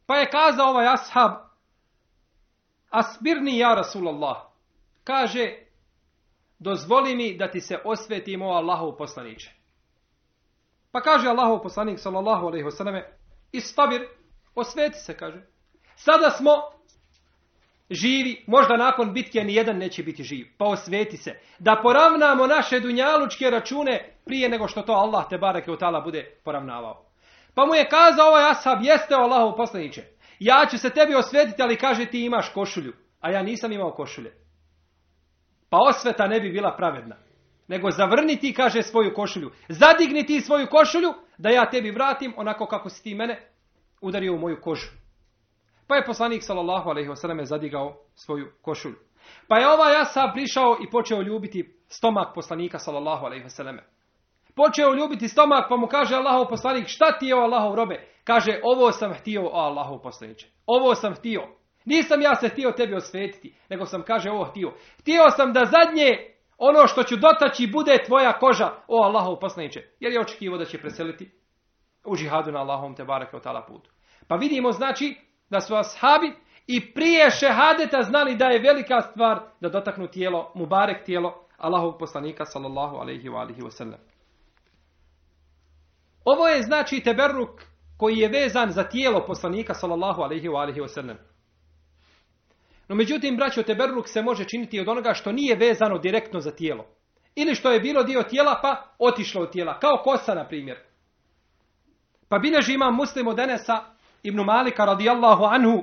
Pa 0.07 0.17
je 0.17 0.31
kazao 0.31 0.71
ovaj 0.71 0.87
ashab, 0.87 1.33
asbirni 2.91 3.59
ja 3.59 3.75
Rasulallah, 3.75 4.37
kaže, 5.05 5.70
dozvoli 6.61 7.17
mi 7.17 7.37
da 7.37 7.51
ti 7.51 7.61
se 7.61 7.79
osvetim 7.85 8.43
o 8.43 8.51
Allahov 8.51 8.97
poslaniče. 8.97 9.51
Pa 10.93 11.01
kaže 11.01 11.29
Allahov 11.29 11.63
poslanik 11.63 11.99
sallallahu 11.99 12.47
alaihi 12.47 12.65
wasallam, 12.65 13.03
istabir, 13.53 14.07
osveti 14.55 14.99
se, 14.99 15.17
kaže. 15.17 15.43
Sada 15.97 16.31
smo 16.31 16.51
živi, 17.91 18.45
možda 18.47 18.77
nakon 18.77 19.13
bitke 19.13 19.45
ni 19.45 19.55
jedan 19.55 19.77
neće 19.77 20.03
biti 20.03 20.23
živ. 20.23 20.47
Pa 20.59 20.65
osveti 20.65 21.17
se. 21.17 21.41
Da 21.59 21.81
poravnamo 21.83 22.47
naše 22.47 22.81
dunjalučke 22.81 23.51
račune 23.51 24.17
prije 24.25 24.49
nego 24.49 24.69
što 24.69 24.83
to 24.83 24.93
Allah 24.93 25.29
te 25.29 25.39
bareke 25.39 25.71
utala 25.71 26.01
bude 26.01 26.37
poravnavao. 26.45 27.05
Pa 27.55 27.67
mu 27.67 27.75
je 27.75 27.89
kazao 27.89 28.29
ovaj 28.29 28.51
ashab, 28.51 28.79
jeste 28.83 29.17
o 29.17 29.21
Allahov 29.21 29.57
poslaniće. 29.57 30.05
Ja 30.39 30.67
ću 30.71 30.79
se 30.79 30.91
tebi 30.91 31.15
osvetiti, 31.15 31.63
ali 31.63 31.77
kaže 31.77 32.07
ti 32.07 32.25
imaš 32.25 32.53
košulju. 32.55 32.93
A 33.21 33.31
ja 33.31 33.43
nisam 33.43 33.73
imao 33.73 33.93
košulje. 33.93 34.35
Pa 35.71 35.79
osveta 35.79 36.27
ne 36.27 36.41
bi 36.41 36.53
bila 36.53 36.77
pravedna. 36.77 37.17
Nego 37.69 37.91
zavrni 37.91 38.37
ti, 38.37 38.55
kaže, 38.55 38.83
svoju 38.83 39.15
košulju. 39.15 39.51
Zadigni 39.69 40.27
ti 40.27 40.41
svoju 40.41 40.67
košulju, 40.71 41.15
da 41.39 41.51
ja 41.51 41.71
tebi 41.71 41.91
vratim 41.91 42.35
onako 42.37 42.67
kako 42.67 42.89
si 42.89 43.03
ti 43.03 43.15
mene 43.15 43.49
udario 44.01 44.35
u 44.35 44.39
moju 44.39 44.61
kožu. 44.61 44.89
Pa 45.89 45.97
je 45.97 46.05
poslanik 46.05 46.43
sallallahu 46.43 46.91
alejhi 46.91 47.09
ve 47.09 47.17
selleme 47.17 47.45
zadigao 47.45 47.97
svoju 48.15 48.47
košulju. 48.63 48.97
Pa 49.49 49.59
je 49.59 49.69
ovaj 49.69 49.97
Asa 50.01 50.31
prišao 50.35 50.77
i 50.81 50.91
počeo 50.91 51.23
ljubiti 51.23 51.75
stomak 51.89 52.35
poslanika 52.35 52.79
sallallahu 52.79 53.27
alejhi 53.27 53.45
ve 53.45 53.51
selleme. 53.51 53.83
Počeo 54.57 54.95
ljubiti 54.95 55.29
stomak, 55.29 55.69
pa 55.69 55.77
mu 55.77 55.87
kaže 55.87 56.15
Allahov 56.15 56.49
poslanik: 56.49 56.89
"Šta 56.89 57.19
ti 57.19 57.27
je 57.27 57.35
o 57.35 57.41
Allahov 57.41 57.75
robe?" 57.75 58.07
Kaže: 58.25 58.61
"Ovo 58.65 58.93
sam 58.93 59.15
htio 59.15 59.43
o 59.47 59.59
Allahov 59.59 60.03
poslaniče. 60.03 60.49
Ovo 60.67 60.95
sam 60.95 61.15
htio. 61.15 61.60
Nisam 61.91 62.21
ja 62.21 62.35
se 62.35 62.49
htio 62.49 62.73
tebi 62.73 62.95
osvetiti, 62.95 63.55
nego 63.69 63.87
sam 63.87 64.03
kaže 64.03 64.31
ovo 64.31 64.45
htio. 64.45 64.73
Htio 65.01 65.31
sam 65.37 65.53
da 65.53 65.65
zadnje 65.65 66.19
ono 66.59 66.87
što 66.87 67.03
ću 67.03 67.17
dotaći 67.17 67.67
bude 67.67 67.99
tvoja 68.07 68.33
koža, 68.33 68.71
o 68.89 69.05
Allahov 69.05 69.39
poslaniče. 69.41 69.81
Jer 70.01 70.13
je 70.13 70.21
očekivao 70.21 70.59
da 70.59 70.65
će 70.65 70.79
preseliti 70.79 71.31
u 72.05 72.15
žihadu 72.17 72.53
na 72.53 72.61
Allahom 72.61 72.95
te 72.95 73.05
barake 73.05 73.37
o 73.37 73.41
tala 73.41 73.67
putu. 73.67 73.91
Pa 74.29 74.37
vidimo 74.37 74.73
znači 74.73 75.17
da 75.51 75.61
su 75.61 75.75
ashabi 75.75 76.33
i 76.67 76.93
prije 76.95 77.31
šehadeta 77.31 78.03
znali 78.03 78.37
da 78.37 78.45
je 78.45 78.59
velika 78.59 79.01
stvar 79.01 79.41
da 79.61 79.69
dotaknu 79.69 80.07
tijelo, 80.07 80.53
mubarek 80.55 81.05
tijelo 81.05 81.47
Allahovog 81.57 81.99
poslanika 81.99 82.45
sallallahu 82.45 82.97
alaihi 82.97 83.29
wa 83.29 83.41
alihi 83.41 83.61
wa 83.61 83.71
sallam. 83.71 84.01
Ovo 86.25 86.49
je 86.49 86.63
znači 86.63 87.01
teberruk 87.01 87.61
koji 87.97 88.17
je 88.17 88.29
vezan 88.29 88.71
za 88.71 88.85
tijelo 88.85 89.25
poslanika 89.27 89.75
sallallahu 89.75 90.23
alaihi 90.23 90.49
wa 90.49 90.61
alihi 90.61 90.81
wa 90.81 90.89
sallam. 90.89 91.17
No 92.91 92.97
međutim, 92.97 93.37
braćo, 93.37 93.63
teberruk 93.63 94.09
se 94.09 94.23
može 94.23 94.45
činiti 94.45 94.81
od 94.81 94.89
onoga 94.89 95.15
što 95.15 95.33
nije 95.33 95.57
vezano 95.57 95.99
direktno 95.99 96.41
za 96.41 96.51
tijelo. 96.51 96.87
Ili 97.35 97.55
što 97.55 97.71
je 97.71 97.81
bilo 97.81 98.03
dio 98.03 98.23
tijela 98.23 98.59
pa 98.63 98.95
otišlo 98.99 99.43
od 99.43 99.53
tijela. 99.53 99.79
Kao 99.79 100.03
kosa, 100.05 100.35
na 100.35 100.49
primjer. 100.49 100.79
Pa 102.29 102.39
bileži 102.39 102.75
imam 102.75 102.95
muslim 102.95 103.27
od 103.27 103.39
Enesa 103.39 103.85
ibn 104.23 104.41
Malika 104.41 104.85
radijallahu 104.85 105.45
anhu. 105.45 105.83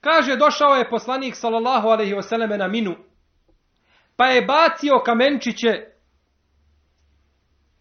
Kaže, 0.00 0.36
došao 0.36 0.74
je 0.74 0.90
poslanik 0.90 1.34
sallallahu 1.36 1.88
alaihi 1.88 2.14
vseleme 2.14 2.58
na 2.58 2.68
minu. 2.68 2.96
pa 4.16 4.26
je 4.26 4.42
bacio 4.42 5.02
kamenčiće, 5.04 5.86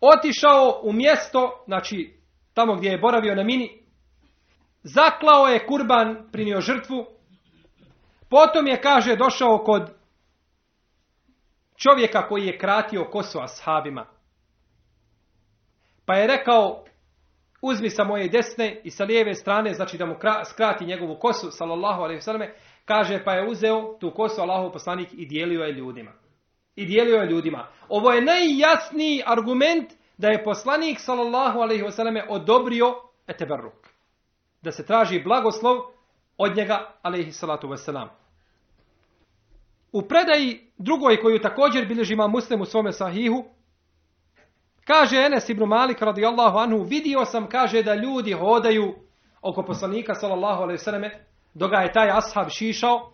otišao 0.02 0.80
u 0.84 0.94
mjesto, 0.94 1.64
znači 1.66 2.18
tamo 2.54 2.76
gdje 2.76 2.90
je 2.90 2.98
boravio 2.98 3.36
na 3.36 3.44
mini, 3.44 3.83
zaklao 4.84 5.48
je 5.48 5.66
kurban, 5.68 6.30
prinio 6.32 6.62
žrtvu, 6.62 7.06
potom 8.30 8.68
je, 8.68 8.82
kaže, 8.82 9.16
došao 9.16 9.58
kod 9.58 9.92
čovjeka 11.76 12.28
koji 12.28 12.46
je 12.46 12.58
kratio 12.58 13.06
kosu 13.06 13.40
ashabima. 13.40 14.06
Pa 16.06 16.16
je 16.16 16.28
rekao, 16.28 16.84
uzmi 17.62 17.90
sa 17.90 18.04
moje 18.04 18.30
desne 18.30 18.82
i 18.84 18.92
sa 18.92 19.04
lijeve 19.04 19.34
strane, 19.34 19.74
znači 19.74 19.98
da 19.98 20.06
mu 20.06 20.16
skrati 20.46 20.86
njegovu 20.86 21.16
kosu, 21.20 21.52
sallallahu 21.52 22.02
alaihi 22.02 22.22
sallam, 22.22 22.48
kaže 22.86 23.24
pa 23.24 23.34
je 23.34 23.50
uzeo 23.50 23.98
tu 24.00 24.12
kosu 24.12 24.42
Allahov 24.42 24.72
poslanik 24.72 25.10
i 25.14 25.26
dijelio 25.26 25.64
je 25.64 25.74
ljudima. 25.74 26.12
I 26.76 26.86
dijelio 26.86 27.16
je 27.16 27.30
ljudima. 27.30 27.68
Ovo 27.90 28.12
je 28.12 28.22
najjasniji 28.22 29.24
argument 29.26 29.94
da 30.18 30.28
je 30.28 30.44
poslanik, 30.44 31.00
sallallahu 31.00 31.60
alaihi 31.60 31.92
sallam, 31.92 32.16
odobrio 32.30 32.96
eteberruk. 33.28 33.83
Da 34.64 34.72
se 34.72 34.86
traži 34.86 35.24
blagoslov 35.24 35.78
od 36.38 36.56
njega, 36.58 36.94
alaihi 37.02 37.32
salatu 37.32 37.68
wasalam. 37.68 38.08
U 39.92 40.02
predaji 40.02 40.72
drugoj 40.78 41.22
koju 41.22 41.42
također 41.42 41.88
bilježi 41.88 42.14
ima 42.14 42.28
muslim 42.28 42.62
u 42.62 42.66
svome 42.66 42.92
sahihu, 42.92 43.46
Kaže 44.86 45.18
Enes 45.18 45.50
ibn 45.50 45.64
Malik 45.64 46.02
radijallahu 46.02 46.58
anhu, 46.58 46.84
vidio 46.84 47.26
sam, 47.26 47.48
kaže, 47.50 47.84
da 47.84 47.96
ljudi 47.96 48.34
hodaju 48.34 48.96
oko 49.42 49.64
poslanika, 49.64 50.16
sallallahu 50.16 50.64
alaihi 50.64 50.78
sallam, 50.78 51.04
dok 51.54 51.72
je 51.72 51.92
taj 51.92 52.10
ashab 52.10 52.50
šišao, 52.50 53.12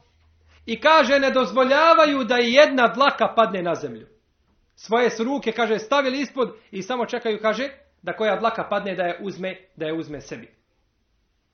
i 0.65 0.79
kaže, 0.79 1.19
ne 1.19 1.31
dozvoljavaju 1.31 2.23
da 2.23 2.35
jedna 2.35 2.87
dlaka 2.87 3.33
padne 3.35 3.61
na 3.61 3.75
zemlju. 3.75 4.07
Svoje 4.75 5.09
su 5.09 5.23
ruke, 5.23 5.51
kaže, 5.51 5.79
stavili 5.79 6.21
ispod 6.21 6.55
i 6.71 6.81
samo 6.81 7.05
čekaju, 7.05 7.39
kaže, 7.41 7.69
da 8.01 8.13
koja 8.13 8.39
dlaka 8.39 8.67
padne 8.69 8.95
da 8.95 9.03
je 9.03 9.19
uzme, 9.21 9.55
da 9.75 9.85
je 9.85 9.93
uzme 9.93 10.21
sebi. 10.21 10.58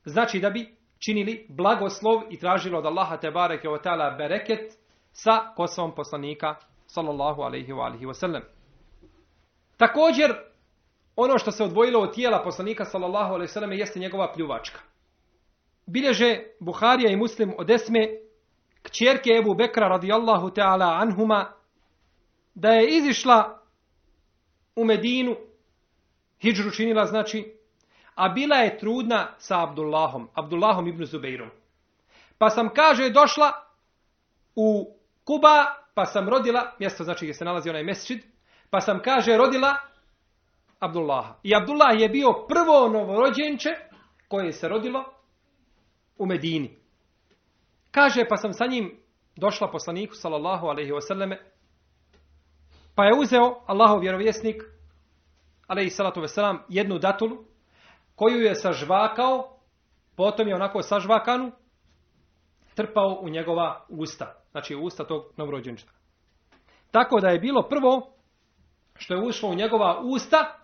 Znači 0.05 0.39
da 0.39 0.49
bi 0.49 0.75
činili 0.99 1.45
blagoslov 1.49 2.21
i 2.29 2.39
tražili 2.39 2.75
od 2.75 2.85
Allaha 2.85 3.17
te 3.17 3.31
bareke 3.31 3.69
o 3.69 3.77
ta'ala 3.77 4.17
bereket 4.17 4.73
sa 5.11 5.53
kosom 5.55 5.95
poslanika, 5.95 6.55
sallallahu 6.87 7.41
alaihi 7.41 7.73
wa 7.73 7.85
alihi 7.85 8.05
wasallam. 8.05 8.41
Također, 9.77 10.35
ono 11.15 11.37
što 11.37 11.51
se 11.51 11.63
odvojilo 11.63 11.99
od 11.99 12.13
tijela 12.13 12.43
poslanika 12.43 12.85
sallallahu 12.85 13.33
alejhi 13.33 13.49
ve 13.49 13.53
selleme 13.53 13.77
jeste 13.77 13.99
njegova 13.99 14.33
pljuvačka. 14.33 14.79
Bilježe 15.85 16.39
Buharija 16.59 17.11
i 17.11 17.15
Muslim 17.15 17.53
od 17.57 17.69
Esme 17.69 18.07
kćerke 18.81 19.29
Ebu 19.39 19.55
Bekra 19.55 19.87
radijallahu 19.87 20.49
ta'ala 20.49 21.01
anhuma 21.01 21.51
da 22.55 22.69
je 22.69 22.97
izišla 22.97 23.61
u 24.75 24.85
Medinu 24.85 25.35
hijđru 26.41 26.71
činila 26.71 27.05
znači 27.05 27.55
a 28.15 28.29
bila 28.29 28.55
je 28.55 28.77
trudna 28.77 29.27
sa 29.37 29.63
Abdullahom 29.63 30.29
Abdullahom 30.33 30.87
ibn 30.87 31.05
Zubeirom 31.05 31.49
pa 32.37 32.49
sam 32.49 32.69
kaže 32.69 33.09
došla 33.09 33.51
u 34.55 34.95
Kuba 35.23 35.65
pa 35.93 36.05
sam 36.05 36.29
rodila 36.29 36.75
mjesto 36.79 37.03
znači 37.03 37.25
gdje 37.25 37.33
se 37.33 37.45
nalazi 37.45 37.69
onaj 37.69 37.83
mesčid 37.83 38.35
Pa 38.75 38.81
sam, 38.81 38.99
kaže, 38.99 39.37
rodila 39.37 39.77
Abdullaha. 40.79 41.39
I 41.43 41.55
Abdullah 41.55 41.99
je 41.99 42.09
bio 42.09 42.45
prvo 42.47 42.89
novorođenče 42.89 43.69
koje 44.27 44.51
se 44.51 44.67
rodilo 44.67 45.03
u 46.17 46.25
Medini. 46.25 46.77
Kaže, 47.91 48.25
pa 48.29 48.37
sam 48.37 48.53
sa 48.53 48.65
njim 48.65 48.97
došla 49.35 49.71
poslaniku, 49.71 50.15
sallallahu 50.15 50.67
alaihi 50.67 50.91
wasallame, 50.91 51.37
pa 52.95 53.05
je 53.05 53.19
uzeo 53.19 53.63
Allahov 53.65 53.99
vjerovjesnik, 53.99 54.63
alaihi 55.67 55.89
salatu 55.89 56.21
wasalam, 56.21 56.57
jednu 56.69 56.99
datulu, 56.99 57.45
koju 58.15 58.41
je 58.41 58.55
sažvakao, 58.55 59.57
potom 60.15 60.47
je 60.47 60.55
onako 60.55 60.81
sažvakanu, 60.81 61.51
trpao 62.75 63.19
u 63.21 63.29
njegova 63.29 63.85
usta. 63.89 64.35
Znači, 64.51 64.75
u 64.75 64.83
usta 64.83 65.03
tog 65.03 65.23
novorođenčka. 65.37 65.91
Tako 66.91 67.19
da 67.19 67.27
je 67.27 67.39
bilo 67.39 67.67
prvo 67.69 68.11
što 68.95 69.13
je 69.13 69.27
ušlo 69.27 69.49
u 69.49 69.55
njegova 69.55 70.01
usta, 70.03 70.57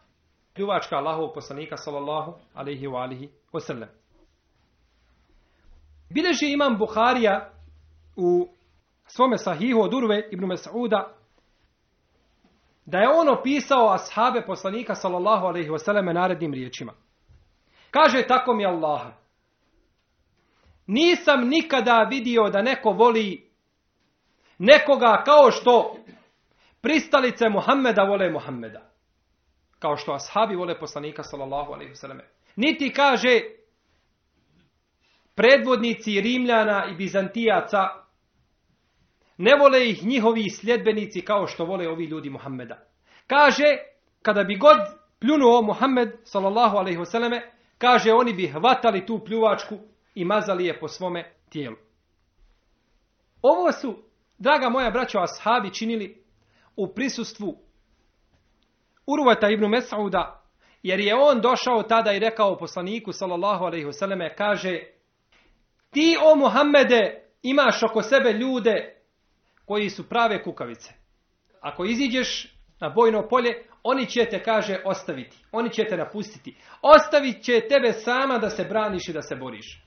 pljuvačka 0.54 0.96
Allahov 0.96 1.34
poslanika, 1.34 1.78
sallallahu 1.78 2.34
alaihi 2.54 2.88
wa 2.88 3.02
alihi 3.02 3.30
wasallam. 3.54 3.88
Bileži 6.10 6.54
imam 6.54 6.78
Buharija 6.78 7.52
u 8.16 8.48
svome 9.08 9.38
sahihu 9.38 9.82
od 9.82 9.94
Urve 9.94 10.28
ibn 10.32 10.46
Mas'uda, 10.46 11.04
da 12.86 12.98
je 12.98 13.10
on 13.10 13.30
opisao 13.30 13.94
ashabe 13.94 14.46
poslanika, 14.46 14.96
sallallahu 14.96 15.46
alaihi 15.46 15.70
wasallam, 15.70 16.14
narednim 16.14 16.54
riječima. 16.54 16.94
Kaže, 17.91 18.27
tako 18.27 18.54
mi 18.54 18.65
Allaha. 18.65 19.13
Nisam 20.88 21.47
nikada 21.47 22.08
vidio 22.10 22.49
da 22.49 22.62
neko 22.62 22.89
voli 22.89 23.49
nekoga 24.58 25.23
kao 25.25 25.51
što 25.51 25.95
pristalice 26.82 27.49
Muhammeda 27.49 28.04
vole 28.04 28.30
Muhammeda. 28.30 28.82
Kao 29.80 29.97
što 29.97 30.13
ashabi 30.13 30.56
vole 30.56 30.80
poslanika 30.80 31.23
sallallahu 31.23 31.73
alaihi 31.73 31.91
wasallam. 31.91 32.19
Niti 32.56 32.93
kaže 32.93 33.41
predvodnici 35.36 36.21
Rimljana 36.21 36.86
i 36.91 36.95
Bizantijaca 36.95 37.88
ne 39.38 39.56
vole 39.56 39.89
ih 39.89 40.06
njihovi 40.06 40.49
sljedbenici 40.49 41.21
kao 41.21 41.47
što 41.47 41.65
vole 41.65 41.89
ovi 41.89 42.06
ljudi 42.06 42.30
Muhammeda. 42.30 42.77
Kaže, 43.27 43.63
kada 44.21 44.43
bi 44.43 44.58
god 44.58 44.77
pljunuo 45.19 45.62
Muhammed 45.62 46.10
sallallahu 46.23 46.77
alaihi 46.77 46.99
wasallam, 46.99 47.41
kaže 47.82 48.13
oni 48.13 48.34
bi 48.34 48.48
hvatali 48.48 49.06
tu 49.06 49.20
pljuvačku 49.26 49.78
i 50.15 50.26
mazali 50.26 50.65
je 50.65 50.80
po 50.80 50.88
svome 50.88 51.34
tijelu. 51.50 51.76
Ovo 53.41 53.72
su, 53.72 54.04
draga 54.38 54.70
moja 54.70 54.91
braćo, 54.91 55.20
ashabi 55.20 55.74
činili 55.74 56.24
u 56.76 56.94
prisustvu 56.94 57.58
Urvata 59.08 59.50
ibn 59.50 59.63
Mes'uda, 59.65 60.41
jer 60.84 61.00
je 61.00 61.15
on 61.15 61.41
došao 61.41 61.84
tada 61.84 62.13
i 62.13 62.20
rekao 62.20 62.58
poslaniku, 62.58 63.12
sallallahu 63.12 63.65
alaihi 63.65 63.86
vseleme, 63.86 64.36
kaže, 64.36 64.80
ti 65.89 66.17
o 66.24 66.36
Muhammede 66.36 67.24
imaš 67.41 67.84
oko 67.84 68.02
sebe 68.02 68.34
ljude 68.34 68.96
koji 69.65 69.89
su 69.89 70.10
prave 70.10 70.44
kukavice. 70.44 70.94
Ako 71.62 71.86
iziđeš 71.86 72.58
na 72.82 72.89
bojno 72.89 73.28
polje, 73.28 73.63
oni 73.84 74.06
će 74.06 74.26
te, 74.26 74.44
kaže, 74.44 74.82
ostaviti. 74.86 75.38
Oni 75.52 75.70
će 75.70 75.86
te 75.86 75.98
napustiti. 75.98 76.56
Ostavit 76.82 77.44
će 77.44 77.67
tebe 77.70 77.94
sama 77.94 78.38
da 78.38 78.50
se 78.50 78.63
braniš 78.63 79.08
i 79.10 79.13
da 79.13 79.22
se 79.22 79.36
boriš. 79.36 79.84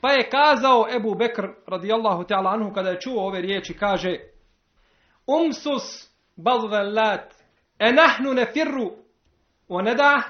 Pa 0.00 0.12
je 0.12 0.30
kazao 0.30 0.86
Ebu 0.96 1.14
Bekr, 1.14 1.42
radijallahu 1.66 2.24
ta'ala 2.24 2.50
anhu, 2.50 2.72
kada 2.72 2.90
je 2.90 3.00
čuo 3.00 3.26
ove 3.26 3.40
riječi, 3.40 3.74
kaže, 3.74 4.16
Umsus 5.26 6.10
balvelat, 6.36 7.34
enahnu 7.78 8.02
nahnu 8.02 8.34
ne 8.34 8.46
firru, 8.52 8.92
o 9.68 9.82
da, 9.82 10.22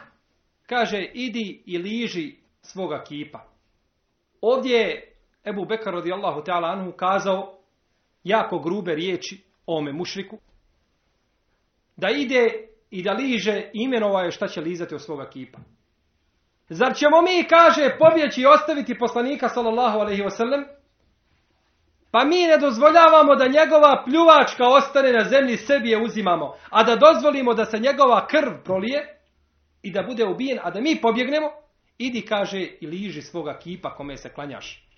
kaže, 0.67 1.03
idi 1.15 1.63
i 1.67 1.79
liži 1.79 2.37
svoga 2.63 3.05
kipa. 3.05 3.45
Ovdje 4.41 4.77
je 4.79 5.17
Ebu 5.45 5.65
Bekr, 5.65 5.91
radijallahu 5.91 6.41
ta'ala 6.41 6.69
anhu 6.69 6.93
kazao 6.93 7.59
jako 8.25 8.59
grube 8.59 8.95
riječi 8.95 9.45
o 9.67 9.79
ome 9.79 9.93
mušriku, 9.93 10.39
da 11.97 12.09
ide 12.11 12.69
i 12.91 13.03
da 13.03 13.13
liže 13.13 13.71
imenova 13.73 14.23
je 14.23 14.31
šta 14.31 14.49
će 14.49 14.61
lizati 14.61 14.95
od 14.95 15.03
svoga 15.03 15.31
kipa. 15.31 15.59
Zar 16.69 16.95
ćemo 16.95 17.23
mi, 17.23 17.45
kaže, 17.49 17.97
pobjeći 17.99 18.41
i 18.41 18.47
ostaviti 18.47 18.99
poslanika 18.99 19.49
sallallahu 19.49 19.99
alaihi 19.99 20.23
wasallam, 20.23 20.65
Pa 22.13 22.25
mi 22.25 22.47
ne 22.47 22.59
dozvoljavamo 22.59 23.37
da 23.37 23.47
njegova 23.47 24.03
pljuvačka 24.05 24.69
ostane 24.69 25.13
na 25.13 25.25
zemlji, 25.25 25.57
sebi 25.57 25.91
je 25.91 26.03
uzimamo. 26.03 26.55
A 26.71 26.83
da 26.83 26.97
dozvolimo 26.97 27.55
da 27.55 27.65
se 27.65 27.79
njegova 27.79 28.27
krv 28.27 28.53
prolije 28.65 29.19
i 29.83 29.93
da 29.93 30.03
bude 30.03 30.25
ubijen, 30.25 30.59
a 30.63 30.71
da 30.71 30.81
mi 30.81 31.01
pobjegnemo, 31.01 31.51
idi, 31.99 32.21
kaže, 32.21 32.61
i 32.81 32.87
liži 32.87 33.23
svoga 33.23 33.59
kipa 33.59 33.95
kome 33.95 34.17
se 34.17 34.29
klanjaš. 34.29 34.89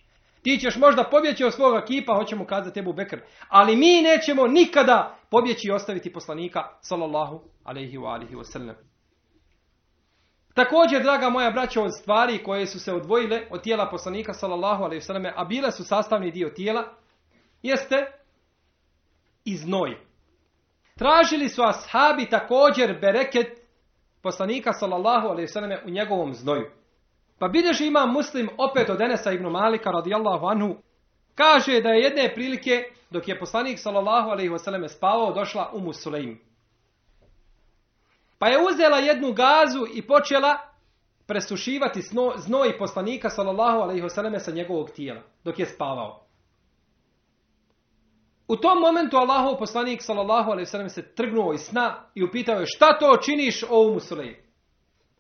Ti 0.45 0.59
ćeš 0.59 0.77
možda 0.77 1.05
pobjeći 1.05 1.45
od 1.45 1.55
svoga 1.55 1.85
kipa, 1.85 2.15
hoćemo 2.15 2.47
kazati 2.47 2.81
Ebu 2.81 2.93
Bekr. 2.93 3.21
Ali 3.49 3.77
mi 3.77 4.03
nećemo 4.03 4.47
nikada 4.47 5.19
pobjeći 5.31 5.69
i 5.69 5.71
ostaviti 5.71 6.13
poslanika, 6.13 6.61
sallallahu 6.81 7.41
alaihi 7.65 7.99
wa 7.99 8.13
alihi 8.13 8.35
wasallam. 8.35 8.75
Također, 10.55 11.03
draga 11.03 11.29
moja 11.29 11.51
braća, 11.51 11.83
od 11.83 11.91
stvari 12.01 12.43
koje 12.43 12.67
su 12.67 12.81
se 12.81 12.93
odvojile 12.93 13.47
od 13.51 13.63
tijela 13.63 13.91
poslanika, 13.91 14.33
sallallahu 14.33 14.85
alaihi 14.85 15.03
wasallam, 15.03 15.33
a 15.37 15.45
bile 15.45 15.73
su 15.73 15.85
sastavni 15.85 16.31
dio 16.31 16.49
tijela, 16.49 16.95
jeste 17.63 18.07
i 19.45 19.57
znoj. 19.57 19.97
Tražili 20.99 21.49
su 21.49 21.63
ashabi 21.63 22.29
također 22.31 23.01
bereket 23.01 23.49
poslanika 24.23 24.73
sallallahu 24.73 25.27
alaihi 25.29 25.49
selleme 25.49 25.83
u 25.87 25.91
njegovom 25.91 26.35
znoju. 26.35 26.84
Pa 27.39 27.49
bideži 27.49 27.87
ima 27.87 28.07
muslim 28.07 28.49
opet 28.59 28.91
od 28.91 29.01
Enesa 29.01 29.33
ibn 29.33 29.47
Malika 29.47 29.91
radijallahu 29.91 30.47
anhu 30.47 30.77
Kaže 31.35 31.81
da 31.81 31.89
je 31.89 32.03
jedne 32.03 32.35
prilike, 32.35 32.85
dok 33.11 33.29
je 33.29 33.39
poslanik 33.39 33.79
sallallahu 33.79 34.31
alaihi 34.31 34.51
wasallam 34.51 34.89
spavao, 34.89 35.33
došla 35.33 35.71
u 35.73 35.81
Musulejm. 35.81 36.39
Pa 38.39 38.49
je 38.49 38.59
uzela 38.59 38.99
jednu 38.99 39.33
gazu 39.33 39.87
i 39.95 40.07
počela 40.07 40.59
presušivati 41.27 42.03
sno, 42.03 42.33
znoj 42.37 42.79
poslanika 42.79 43.31
sallallahu 43.31 43.79
alaihi 43.79 44.03
wasallam 44.03 44.39
sa 44.39 44.51
njegovog 44.51 44.91
tijela, 44.91 45.23
dok 45.45 45.59
je 45.59 45.67
spavao. 45.67 46.25
U 48.49 48.57
tom 48.57 48.79
momentu 48.79 49.17
Allahov 49.17 49.59
poslanik 49.59 50.03
sallallahu 50.03 50.51
alejhi 50.51 50.67
ve 50.67 50.71
sellem 50.71 50.89
se 50.89 51.15
trgnuo 51.15 51.53
iz 51.53 51.61
sna 51.61 52.11
i 52.15 52.25
upitao 52.25 52.61
je 52.61 52.67
šta 52.67 52.99
to 52.99 53.17
činiš 53.17 53.65
o 53.71 53.93
Musulej? 53.93 54.45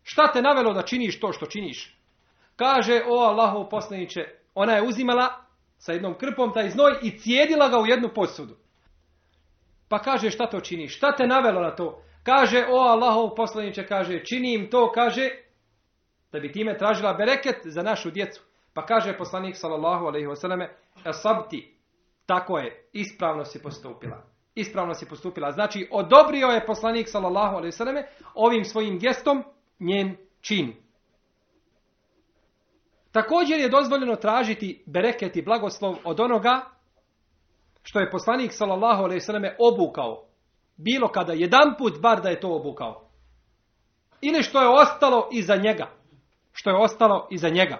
Šta 0.03 0.33
te 0.33 0.42
navelo 0.42 0.72
da 0.72 0.83
činiš 0.83 1.20
to 1.20 1.33
što 1.33 1.46
činiš? 1.46 1.98
Kaže 2.57 3.03
o 3.09 3.19
Allahov 3.19 3.69
poslaniće, 3.69 4.25
ona 4.55 4.73
je 4.73 4.83
uzimala 4.83 5.29
sa 5.79 5.93
jednom 5.93 6.14
krpom 6.14 6.53
taj 6.53 6.71
znoj 6.71 6.93
i 7.03 7.19
cijedila 7.19 7.69
ga 7.69 7.79
u 7.79 7.87
jednu 7.87 8.09
posudu. 8.14 8.57
Pa 9.88 9.99
kaže 9.99 10.31
šta 10.31 10.47
to 10.47 10.61
činiš? 10.61 10.97
Šta 10.97 11.17
te 11.17 11.27
navelo 11.27 11.61
na 11.61 11.77
to? 11.77 12.03
Kaže 12.23 12.67
o 12.71 12.77
Allahov 12.77 13.35
poslaniće, 13.35 13.87
kaže 13.87 14.25
činim 14.25 14.71
to, 14.71 14.93
kaže 14.93 15.31
da 16.33 16.40
bi 16.40 16.53
time 16.53 16.79
tražila 16.79 17.14
bereket 17.14 17.57
za 17.64 17.83
našu 17.83 18.11
djecu. 18.11 18.43
Pa 18.75 18.87
kaže 18.87 19.19
poslanik 19.19 19.57
sallallahu 19.57 20.07
alejhi 20.07 20.27
ve 20.27 20.37
selleme: 20.37 20.77
"Asabti 21.05 21.75
Tako 22.27 22.59
je, 22.59 22.88
ispravno 22.93 23.45
si 23.45 23.62
postupila. 23.62 24.23
Ispravno 24.55 24.95
si 24.95 25.09
postupila. 25.09 25.53
Znači, 25.53 25.88
odobrio 25.90 26.47
je 26.47 26.67
poslanik, 26.67 27.09
sallallahu 27.09 27.57
alaihi 27.57 27.73
selleme 27.73 28.07
ovim 28.35 28.64
svojim 28.64 28.99
gestom 28.99 29.45
njen 29.81 30.17
čin. 30.40 30.84
Također 33.14 33.61
je 33.61 33.68
dozvoljeno 33.68 34.16
tražiti 34.16 34.83
bereket 34.87 35.37
i 35.37 35.42
blagoslov 35.42 35.96
od 36.05 36.20
onoga 36.20 36.61
što 37.83 38.00
je 38.00 38.11
poslanik, 38.11 38.53
sallallahu 38.53 39.03
alejhi 39.03 39.16
ve 39.16 39.20
selleme 39.20 39.57
obukao. 39.59 40.24
Bilo 40.77 41.09
kada, 41.09 41.33
jedan 41.33 41.74
put 41.79 42.00
bar 42.00 42.22
da 42.22 42.29
je 42.29 42.40
to 42.40 42.48
obukao. 42.57 43.09
Ili 44.20 44.42
što 44.42 44.62
je 44.62 44.68
ostalo 44.68 45.29
iza 45.33 45.57
njega. 45.57 45.90
Što 46.53 46.70
je 46.70 46.77
ostalo 46.77 47.29
iza 47.31 47.48
njega. 47.48 47.79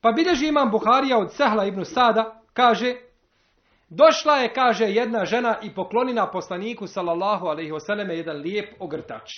Pa 0.00 0.12
bilježi 0.12 0.48
imam 0.48 0.70
Buharija 0.70 1.18
od 1.18 1.32
Sehla 1.32 1.64
ibn 1.64 1.84
Sada, 1.84 2.40
kaže, 2.52 2.94
Došla 3.88 4.36
je, 4.36 4.52
kaže, 4.54 4.84
jedna 4.84 5.24
žena 5.24 5.58
i 5.62 5.74
poklonila 5.74 6.30
poslaniku, 6.32 6.86
sallallahu 6.86 7.46
alaihi 7.46 7.72
wasallam, 7.72 8.10
jedan 8.10 8.36
lijep 8.36 8.74
ogrtač. 8.80 9.30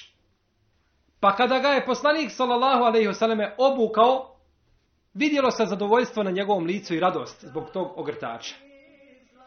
Pa 1.21 1.37
kada 1.37 1.59
ga 1.59 1.69
je 1.69 1.87
poslanik, 1.87 2.31
sallallahu 2.31 2.85
alaihi 2.85 3.09
wasallam, 3.09 3.51
obukao, 3.59 4.36
vidjelo 5.17 5.51
se 5.51 5.65
zadovoljstvo 5.67 6.23
na 6.23 6.31
njegovom 6.31 6.65
licu 6.65 6.95
i 6.95 7.01
radost 7.01 7.45
zbog 7.45 7.71
tog 7.73 7.99
ogrtača. 7.99 8.55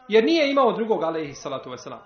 Jer 0.08 0.24
nije 0.24 0.50
imao 0.50 0.72
drugog, 0.72 1.02
alaihi 1.02 1.34
salatu 1.34 1.70
wasalam. 1.70 1.98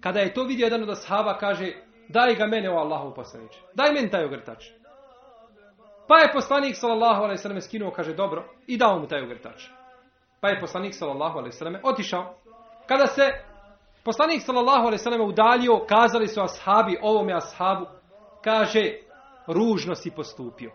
Kada 0.00 0.20
je 0.20 0.34
to 0.34 0.44
vidio 0.44 0.64
jedan 0.64 0.82
od 0.82 0.90
ashaba, 0.90 1.38
kaže, 1.38 1.72
daj 2.08 2.34
ga 2.34 2.46
mene 2.46 2.70
o 2.70 2.78
Allahu 2.78 3.14
poslaniče. 3.14 3.60
Daj 3.74 3.92
meni 3.92 4.10
taj 4.10 4.24
ogrtač. 4.24 4.64
Pa 6.08 6.18
je 6.18 6.32
poslanik, 6.32 6.76
sallallahu 6.76 7.22
alaihi 7.22 7.38
wasallam, 7.38 7.60
skinuo, 7.60 7.90
kaže, 7.90 8.14
dobro, 8.14 8.44
i 8.66 8.76
dao 8.76 8.98
mu 8.98 9.06
taj 9.06 9.22
ogrtač. 9.22 9.64
Pa 10.40 10.48
je 10.48 10.60
poslanik 10.60 10.94
sallallahu 10.94 11.38
alejhi 11.38 11.56
ve 11.64 11.80
otišao. 11.82 12.34
Kada 12.86 13.06
se 13.06 13.22
poslanik 14.04 14.42
sallallahu 14.42 14.80
alejhi 14.80 15.00
ve 15.00 15.04
selleme 15.04 15.24
udaljio, 15.24 15.84
kazali 15.88 16.28
su 16.28 16.40
ashabi 16.40 16.98
ovome 17.02 17.32
ashabu, 17.32 17.86
kaže 18.44 18.80
ružno 19.46 19.94
si 19.94 20.10
postupio. 20.10 20.70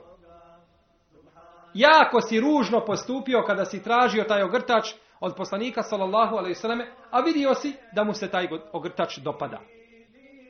Jako 1.76 2.22
si 2.22 2.40
ružno 2.40 2.86
postupio 2.86 3.44
kada 3.48 3.66
si 3.66 3.84
tražio 3.84 4.24
taj 4.24 4.44
ogrtač 4.44 4.94
od 5.20 5.36
poslanika 5.38 5.84
sallallahu 5.84 6.36
alejhi 6.36 6.52
ve 6.52 6.56
selleme, 6.56 6.88
a 7.12 7.20
vidio 7.20 7.54
si 7.54 7.76
da 7.94 8.04
mu 8.04 8.14
se 8.14 8.32
taj 8.32 8.48
ogrtač 8.72 9.18
dopada. 9.18 9.60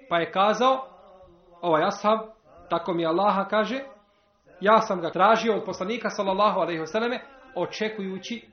Pa 0.09 0.17
je 0.17 0.31
kazao 0.31 0.87
ovaj 1.61 1.83
ashab, 1.83 2.19
tako 2.69 2.93
mi 2.93 3.05
Allaha 3.05 3.47
kaže, 3.47 3.79
ja 4.61 4.81
sam 4.81 5.01
ga 5.01 5.09
tražio 5.09 5.55
od 5.55 5.65
poslanika 5.65 6.09
sallallahu 6.09 6.59
alejhi 6.59 6.79
ve 6.79 6.87
selleme 6.87 7.19
očekujući 7.55 8.47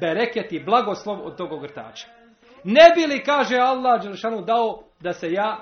bereket 0.00 0.52
i 0.52 0.64
blagoslov 0.64 1.26
od 1.26 1.36
tog 1.36 1.52
ogrtača. 1.52 2.08
Ne 2.64 2.92
bi 2.94 3.06
li, 3.06 3.24
kaže 3.24 3.56
Allah 3.56 4.02
Đelšanu, 4.02 4.42
dao 4.42 4.82
da 5.00 5.12
se 5.12 5.32
ja 5.32 5.58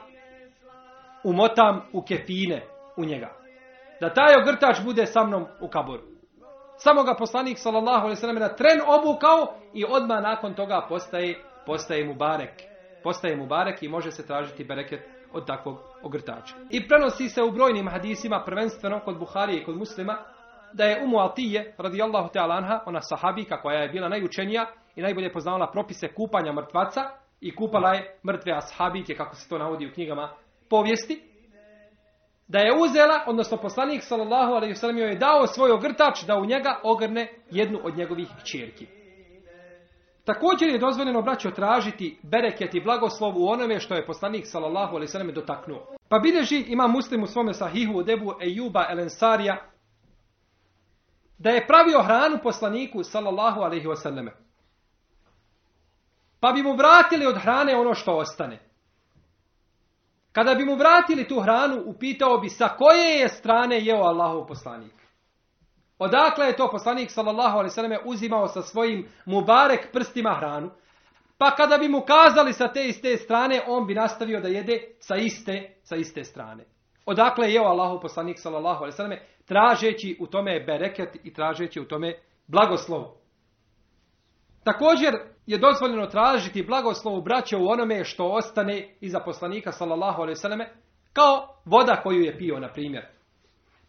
umotam 1.25 1.83
u 1.93 2.03
kefine 2.03 2.67
u 2.97 3.05
njega. 3.05 3.33
Da 4.01 4.15
taj 4.15 4.43
ogrtač 4.43 4.85
bude 4.85 5.07
sa 5.07 5.25
mnom 5.25 5.47
u 5.61 5.69
kaboru. 5.69 6.20
Samo 6.83 7.03
ga 7.03 7.15
poslanik 7.15 7.59
sallallahu 7.59 8.05
alejhi 8.07 8.17
ve 8.17 8.21
sellem 8.21 8.39
na 8.39 8.49
tren 8.49 8.81
obukao 8.87 9.55
i 9.75 9.85
odma 9.89 10.21
nakon 10.21 10.55
toga 10.55 10.87
postaje 10.89 11.45
postaje 11.67 12.05
mu 12.05 12.15
barek. 12.15 12.63
Postaje 13.03 13.37
mu 13.37 13.47
barek 13.47 13.83
i 13.83 13.89
može 13.89 14.11
se 14.11 14.27
tražiti 14.27 14.65
bereket 14.65 15.01
od 15.33 15.47
takvog 15.47 15.79
ogrtača. 16.03 16.55
I 16.71 16.89
prenosi 16.89 17.29
se 17.29 17.43
u 17.43 17.51
brojnim 17.51 17.89
hadisima, 17.89 18.43
prvenstveno 18.47 19.01
kod 19.05 19.19
Buharije 19.19 19.61
i 19.61 19.65
kod 19.65 19.77
Muslima, 19.77 20.19
da 20.73 20.85
je 20.85 21.05
Umu 21.05 21.19
Atije, 21.19 21.75
radijallahu 21.79 22.29
ta'ala 22.29 22.57
anha, 22.57 22.81
ona 22.87 23.01
sahabika 23.01 23.61
koja 23.61 23.79
je 23.79 23.89
bila 23.89 24.09
najučenija 24.09 24.67
i 24.97 25.03
najbolje 25.03 25.33
poznavala 25.33 25.71
propise 25.73 26.09
kupanja 26.15 26.53
mrtvaca 26.53 27.01
i 27.41 27.55
kupala 27.57 27.95
je 27.95 28.19
mrtve 28.27 28.53
ashabike, 28.53 29.15
kako 29.15 29.35
se 29.35 29.49
to 29.49 29.59
navodi 29.59 29.87
u 29.87 29.93
knjigama 29.93 30.31
povijesti, 30.71 31.30
da 32.51 32.59
je 32.59 32.77
uzela, 32.79 33.25
odnosno 33.27 33.57
poslanik 33.57 34.03
sallallahu 34.03 34.53
alejhi 34.53 34.73
ve 34.73 34.77
sellem 34.77 34.99
joj 34.99 35.11
je 35.11 35.19
dao 35.19 35.47
svoj 35.47 35.71
ogrtač 35.71 36.23
da 36.23 36.37
u 36.37 36.45
njega 36.45 36.81
ogrne 36.83 37.29
jednu 37.51 37.79
od 37.83 37.97
njegovih 37.97 38.29
kćerki. 38.41 38.87
Također 40.25 40.69
je 40.69 40.79
dozvoljeno 40.79 41.23
braćo 41.23 41.51
tražiti 41.51 42.19
bereket 42.23 42.75
i 42.75 42.81
blagoslov 42.81 43.35
u 43.37 43.49
onome 43.49 43.81
što 43.81 43.95
je 43.95 44.07
poslanik 44.07 44.47
sallallahu 44.47 44.97
alejhi 44.97 45.09
ve 45.09 45.13
sellem 45.13 45.35
dotaknuo. 45.35 45.87
Pa 46.09 46.19
bideži 46.19 46.65
ima 46.69 46.87
muslim 46.87 47.23
u 47.23 47.27
svome 47.27 47.55
sahihu 47.55 47.99
od 47.99 48.07
debu 48.07 48.33
Ejuba 48.41 48.87
Elensarija 48.91 49.57
da 51.39 51.51
je 51.51 51.67
pravio 51.67 52.03
hranu 52.03 52.39
poslaniku 52.43 53.03
sallallahu 53.03 53.61
alejhi 53.61 53.89
ve 53.89 53.97
selleme. 53.97 54.33
Pa 56.41 56.53
bi 56.53 56.63
mu 56.63 56.73
vratili 56.77 57.27
od 57.27 57.39
hrane 57.43 57.77
ono 57.77 57.95
što 57.95 58.17
ostane. 58.17 58.70
Kada 60.33 60.55
bi 60.55 60.65
mu 60.65 60.75
vratili 60.77 61.29
tu 61.29 61.41
hranu, 61.41 61.83
upitao 61.87 62.39
bi 62.39 62.49
sa 62.49 62.69
koje 62.69 63.21
je 63.21 63.29
strane 63.29 63.81
jeo 63.81 64.03
Allahov 64.03 64.47
poslanik. 64.47 64.95
Odakle 65.99 66.47
je 66.47 66.57
to 66.57 66.71
poslanik 66.71 67.11
sallallahu 67.11 67.59
alejhi 67.59 67.71
ve 67.71 67.75
selleme 67.75 67.99
uzimao 68.05 68.49
sa 68.49 68.63
svojim 68.63 69.09
mubarek 69.27 69.93
prstima 69.93 70.35
hranu? 70.35 70.71
Pa 71.39 71.51
kada 71.51 71.79
bi 71.79 71.89
mu 71.89 72.01
kazali 72.01 72.53
sa 72.53 72.69
te 72.73 72.89
iste 72.89 73.17
strane, 73.17 73.63
on 73.67 73.87
bi 73.87 73.95
nastavio 73.95 74.41
da 74.41 74.49
jede 74.49 74.81
sa 75.01 75.17
iste, 75.17 75.77
sa 75.83 75.97
iste 75.97 76.25
strane. 76.25 76.65
Odakle 77.07 77.47
je 77.47 77.55
jeo 77.55 77.65
Allahov 77.65 78.01
poslanik 78.01 78.39
sallallahu 78.39 78.85
alejhi 78.85 78.93
ve 78.93 78.97
selleme 78.97 79.23
tražeći 79.47 80.17
u 80.21 80.27
tome 80.27 80.61
bereket 80.61 81.17
i 81.25 81.33
tražeći 81.33 81.81
u 81.81 81.89
tome 81.89 82.15
blagoslov. 82.47 83.05
Također 84.65 85.15
je 85.51 85.59
dozvoljeno 85.59 86.07
tražiti 86.07 86.63
blagoslov 86.63 87.21
braća 87.21 87.59
u 87.59 87.69
onome 87.69 88.05
što 88.05 88.25
ostane 88.25 88.97
iza 89.01 89.21
poslanika 89.21 89.73
sallallahu 89.73 90.23
alejhi 90.23 90.37
ve 90.37 90.41
selleme 90.41 90.73
kao 91.13 91.57
voda 91.65 92.01
koju 92.03 92.21
je 92.21 92.39
pio 92.39 92.61
na 92.61 92.73
primjer. 92.73 93.07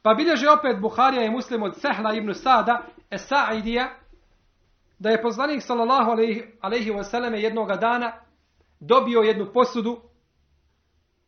Pa 0.01 0.13
bilježe 0.13 0.49
opet 0.49 0.81
Buharija 0.81 1.25
i 1.25 1.29
Muslim 1.29 1.63
od 1.63 1.75
Sehla 1.75 2.13
ibn 2.13 2.33
Sada 2.33 2.85
Esaidija 3.11 3.89
da 4.99 5.09
je 5.09 5.21
poslanik 5.21 5.61
sallallahu 5.61 6.11
alejhi 6.61 6.91
ve 6.91 7.03
selleme 7.03 7.41
jednog 7.41 7.67
dana 7.67 8.11
dobio 8.79 9.19
jednu 9.19 9.51
posudu 9.53 10.01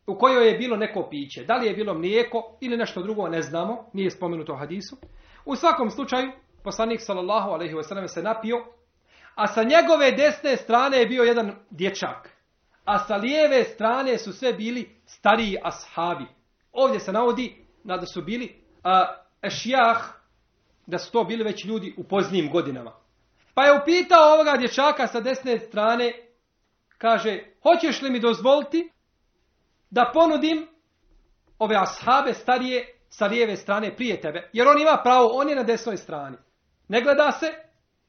u 0.06 0.18
kojoj 0.18 0.48
je 0.48 0.58
bilo 0.58 0.76
neko 0.76 1.08
piće. 1.10 1.44
Da 1.44 1.54
li 1.54 1.66
je 1.66 1.74
bilo 1.74 1.94
mlijeko 1.94 2.56
ili 2.60 2.76
nešto 2.76 3.02
drugo, 3.02 3.28
ne 3.28 3.42
znamo, 3.42 3.90
nije 3.92 4.10
spomenuto 4.10 4.52
u 4.52 4.56
hadisu. 4.56 4.96
U 5.44 5.56
svakom 5.56 5.90
slučaju, 5.90 6.32
poslanik 6.64 7.00
sallallahu 7.02 7.50
alejhi 7.50 7.74
ve 7.74 7.82
selleme 7.82 8.08
se 8.08 8.22
napio, 8.22 8.56
a 9.34 9.46
sa 9.46 9.62
njegove 9.62 10.12
desne 10.12 10.56
strane 10.56 10.98
je 10.98 11.06
bio 11.06 11.22
jedan 11.22 11.52
dječak. 11.70 12.30
A 12.84 12.98
sa 12.98 13.16
lijeve 13.16 13.64
strane 13.64 14.18
su 14.18 14.32
sve 14.32 14.52
bili 14.52 15.00
stariji 15.06 15.58
ashabi. 15.62 16.26
Ovdje 16.72 17.00
se 17.00 17.12
navodi 17.12 17.64
da 17.84 18.06
su 18.06 18.22
bili 18.22 18.62
a, 18.84 19.16
ešijah, 19.42 20.14
da 20.86 20.98
su 20.98 21.12
to 21.12 21.24
bili 21.24 21.44
već 21.44 21.64
ljudi 21.64 21.94
u 21.96 22.04
poznijim 22.04 22.50
godinama. 22.50 22.92
Pa 23.54 23.64
je 23.64 23.80
upitao 23.82 24.34
ovoga 24.34 24.56
dječaka 24.56 25.06
sa 25.06 25.20
desne 25.20 25.58
strane, 25.58 26.12
kaže, 26.98 27.44
hoćeš 27.62 28.02
li 28.02 28.10
mi 28.10 28.20
dozvoliti 28.20 28.90
da 29.90 30.10
ponudim 30.14 30.68
ove 31.58 31.76
ashabe 31.76 32.34
starije 32.34 32.98
sa 33.08 33.26
lijeve 33.26 33.56
strane 33.56 33.96
prije 33.96 34.20
tebe. 34.20 34.50
Jer 34.52 34.68
on 34.68 34.80
ima 34.80 35.00
pravo, 35.02 35.28
on 35.32 35.48
je 35.48 35.56
na 35.56 35.62
desnoj 35.62 35.96
strani. 35.96 36.36
Ne 36.88 37.00
gleda 37.00 37.32
se 37.32 37.46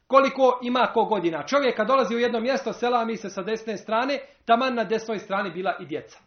koliko 0.07 0.59
ima 0.61 0.87
ko 0.93 1.05
godina. 1.05 1.43
Čovjek 1.43 1.75
kad 1.75 1.87
dolazi 1.87 2.15
u 2.15 2.19
jedno 2.19 2.39
mjesto, 2.39 2.73
sela 2.73 3.05
mi 3.05 3.17
se 3.17 3.29
sa 3.29 3.43
desne 3.43 3.77
strane, 3.77 4.19
taman 4.45 4.75
na 4.75 4.83
desnoj 4.83 5.19
strani 5.19 5.51
bila 5.51 5.75
i 5.79 5.85
djeca. 5.85 6.19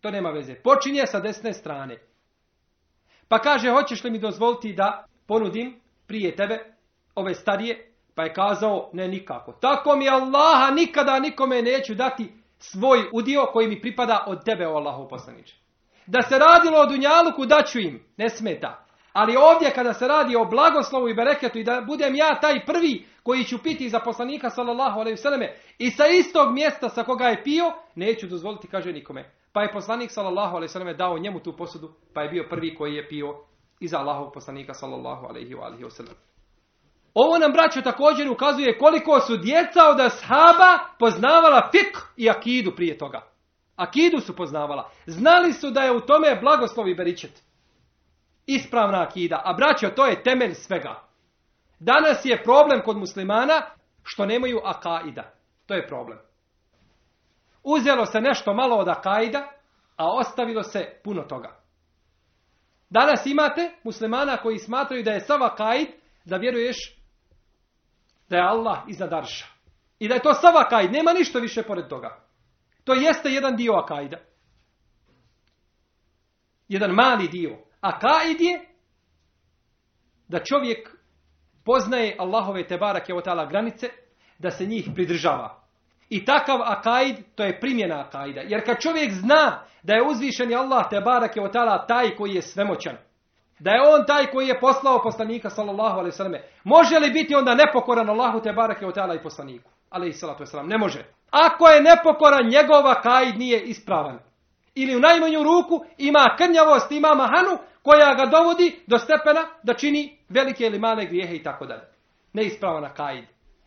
To 0.00 0.10
nema 0.10 0.30
veze. 0.30 0.54
Počinje 0.54 1.06
sa 1.06 1.20
desne 1.20 1.52
strane. 1.52 1.98
Pa 3.28 3.38
kaže, 3.38 3.70
hoćeš 3.70 4.04
li 4.04 4.10
mi 4.10 4.18
dozvoliti 4.18 4.72
da 4.72 5.04
ponudim 5.26 5.80
prije 6.06 6.36
tebe 6.36 6.74
ove 7.14 7.34
starije? 7.34 7.92
Pa 8.14 8.22
je 8.22 8.32
kazao, 8.32 8.90
ne 8.92 9.08
nikako. 9.08 9.52
Tako 9.52 9.96
mi 9.96 10.08
Allaha 10.08 10.70
nikada 10.74 11.18
nikome 11.18 11.62
neću 11.62 11.94
dati 11.94 12.32
svoj 12.58 12.98
udio 13.12 13.46
koji 13.52 13.68
mi 13.68 13.80
pripada 13.80 14.24
od 14.26 14.44
tebe, 14.44 14.66
o 14.66 14.74
Allahu 14.74 15.08
poslaniče. 15.08 15.56
Da 16.06 16.22
se 16.22 16.38
radilo 16.38 16.78
o 16.78 16.86
Dunjaluku, 16.86 17.46
daću 17.46 17.78
im, 17.78 18.04
ne 18.16 18.28
smeta. 18.28 18.84
Ali 19.12 19.36
ovdje 19.36 19.70
kada 19.74 19.92
se 19.92 20.08
radi 20.08 20.36
o 20.36 20.44
blagoslovu 20.44 21.08
i 21.08 21.14
bereketu 21.14 21.58
i 21.58 21.64
da 21.64 21.80
budem 21.86 22.14
ja 22.14 22.40
taj 22.40 22.66
prvi 22.66 23.06
koji 23.22 23.44
ću 23.44 23.62
piti 23.62 23.88
za 23.88 24.00
poslanika 24.00 24.50
sallallahu 24.50 25.00
alejhi 25.00 25.12
ve 25.12 25.22
selleme 25.22 25.56
i 25.78 25.90
sa 25.90 26.06
istog 26.06 26.52
mjesta 26.52 26.88
sa 26.88 27.02
koga 27.02 27.24
je 27.24 27.42
pio, 27.44 27.72
neću 27.94 28.26
dozvoliti 28.26 28.68
kaže 28.68 28.92
nikome. 28.92 29.30
Pa 29.52 29.62
je 29.62 29.72
poslanik 29.72 30.10
sallallahu 30.10 30.56
alejhi 30.56 30.68
ve 30.68 30.72
selleme 30.72 30.94
dao 30.94 31.18
njemu 31.18 31.40
tu 31.40 31.56
posudu, 31.56 31.90
pa 32.14 32.22
je 32.22 32.28
bio 32.28 32.46
prvi 32.50 32.74
koji 32.74 32.94
je 32.94 33.08
pio 33.08 33.34
iza 33.80 33.98
Allahov 33.98 34.32
poslanika 34.32 34.74
sallallahu 34.74 35.26
alejhi 35.26 35.54
ve 35.84 35.90
sellem. 35.90 36.14
Ovo 37.14 37.38
nam 37.38 37.52
braćo 37.52 37.82
također 37.82 38.30
ukazuje 38.30 38.78
koliko 38.78 39.20
su 39.20 39.36
djeca 39.36 39.88
od 39.90 40.00
ashaba 40.00 40.78
poznavala 40.98 41.68
fik 41.72 41.98
i 42.16 42.30
akidu 42.30 42.72
prije 42.76 42.98
toga. 42.98 43.22
Akidu 43.76 44.20
su 44.20 44.36
poznavala. 44.36 44.90
Znali 45.06 45.52
su 45.52 45.70
da 45.70 45.80
je 45.80 45.92
u 45.92 46.00
tome 46.00 46.38
blagoslov 46.40 46.88
i 46.88 46.94
beričet. 46.94 47.49
Ispravna 48.46 49.02
akida. 49.02 49.42
A 49.44 49.52
braćo, 49.52 49.88
to 49.88 50.06
je 50.06 50.22
temelj 50.22 50.54
svega. 50.54 51.02
Danas 51.78 52.24
je 52.24 52.42
problem 52.42 52.82
kod 52.84 52.96
muslimana 52.96 53.62
što 54.02 54.26
nemaju 54.26 54.60
akaida. 54.64 55.32
To 55.66 55.74
je 55.74 55.86
problem. 55.86 56.18
Uzelo 57.62 58.06
se 58.06 58.20
nešto 58.20 58.54
malo 58.54 58.76
od 58.76 58.88
akaida, 58.88 59.52
a 59.96 60.12
ostavilo 60.12 60.62
se 60.62 61.00
puno 61.04 61.22
toga. 61.22 61.60
Danas 62.90 63.26
imate 63.26 63.70
muslimana 63.84 64.36
koji 64.36 64.58
smatraju 64.58 65.02
da 65.02 65.10
je 65.10 65.20
sav 65.20 65.42
akaid 65.42 65.88
da 66.24 66.36
vjeruješ 66.36 66.76
da 68.28 68.36
je 68.36 68.42
Allah 68.42 68.78
iznad 68.88 69.12
arša. 69.12 69.46
I 69.98 70.08
da 70.08 70.14
je 70.14 70.22
to 70.22 70.34
sav 70.34 70.56
akaid, 70.56 70.92
nema 70.92 71.12
ništa 71.12 71.38
više 71.38 71.62
pored 71.62 71.88
toga. 71.88 72.24
To 72.84 72.94
jeste 72.94 73.28
jedan 73.28 73.56
dio 73.56 73.72
akaida. 73.72 74.16
Jedan 76.68 76.90
mali 76.90 77.28
dio. 77.28 77.58
Akaid 77.80 78.40
je 78.40 78.60
da 80.28 80.38
čovjek 80.44 80.96
poznaje 81.64 82.16
Allahove 82.18 82.66
tebarake 82.66 83.14
o 83.14 83.20
granice, 83.48 83.88
da 84.38 84.50
se 84.50 84.66
njih 84.66 84.88
pridržava. 84.94 85.60
I 86.08 86.24
takav 86.24 86.62
akaid, 86.62 87.16
to 87.34 87.44
je 87.44 87.60
primjena 87.60 88.00
akaida. 88.00 88.40
Jer 88.40 88.64
kad 88.64 88.80
čovjek 88.80 89.12
zna 89.12 89.62
da 89.82 89.94
je 89.94 90.02
uzvišeni 90.02 90.54
Allah 90.54 90.88
tebarake 90.90 91.40
o 91.40 91.48
taj 91.86 92.16
koji 92.16 92.34
je 92.34 92.42
svemoćan, 92.42 92.96
da 93.58 93.70
je 93.70 93.80
on 93.94 94.06
taj 94.06 94.26
koji 94.26 94.48
je 94.48 94.60
poslao 94.60 95.02
poslanika 95.02 95.50
sallallahu 95.50 95.98
alaihi 95.98 96.16
sallam, 96.16 96.40
može 96.64 96.98
li 96.98 97.10
biti 97.10 97.34
onda 97.34 97.54
nepokoran 97.54 98.10
Allahu 98.10 98.40
tebarake 98.40 98.86
o 98.86 98.92
i 99.14 99.22
poslaniku? 99.22 99.70
Alaihi 99.90 100.12
sallatu 100.12 100.44
wasalam, 100.44 100.68
ne 100.68 100.78
može. 100.78 101.04
Ako 101.30 101.68
je 101.68 101.82
nepokoran, 101.82 102.48
njegova 102.48 102.94
kaid 103.00 103.38
nije 103.38 103.62
ispravan. 103.62 104.18
Ili 104.74 104.96
u 104.96 105.00
najmanju 105.00 105.42
ruku 105.42 105.84
ima 105.98 106.34
krnjavost, 106.38 106.92
ima 106.92 107.14
mahanu, 107.14 107.58
koja 107.82 108.14
ga 108.14 108.26
dovodi 108.26 108.80
do 108.86 108.98
stepena 108.98 109.44
da 109.62 109.74
čini 109.74 110.18
velike 110.28 110.64
ili 110.64 110.78
male 110.78 111.06
grijehe 111.06 111.36
i 111.36 111.42
tako 111.42 111.66
dalje. 111.66 111.82
Neispravan 112.32 112.84
akaid. 112.84 113.24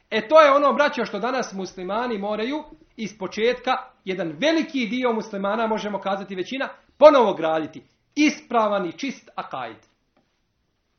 E 0.10 0.28
to 0.28 0.42
je 0.42 0.52
ono, 0.52 0.74
braćo, 0.74 1.06
što 1.06 1.20
danas 1.20 1.54
muslimani 1.54 2.18
moraju 2.18 2.64
iz 2.98 3.18
početka, 3.18 3.72
jedan 4.06 4.36
veliki 4.40 4.88
dio 4.88 5.14
muslimana, 5.14 5.68
možemo 5.68 6.00
kazati 6.00 6.36
većina, 6.36 6.70
ponovo 6.98 7.34
graditi. 7.34 7.84
Ispravan 8.16 8.86
i 8.86 8.92
čist 8.92 9.30
akaid. 9.36 9.78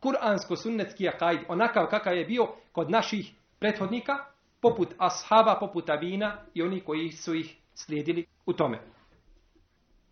Kur'ansko-sunnetski 0.03 1.09
akaid, 1.09 1.40
onakav 1.48 1.87
kakav 1.87 2.16
je 2.16 2.24
bio 2.24 2.46
kod 2.72 2.90
naših 2.90 3.33
prethodnika, 3.59 4.12
poput 4.61 4.88
ashaba, 4.98 5.57
poput 5.61 5.90
avina 5.90 6.37
i 6.55 6.62
oni 6.62 6.81
koji 6.81 7.12
su 7.12 7.35
ih 7.35 7.57
slijedili 7.74 8.27
u 8.46 8.53
tome. 8.53 8.79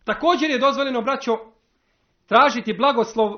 Također 0.04 0.50
je 0.50 0.58
dozvoljeno, 0.58 1.00
braćo, 1.02 1.51
tražiti 2.32 2.72
blagoslov 2.72 3.36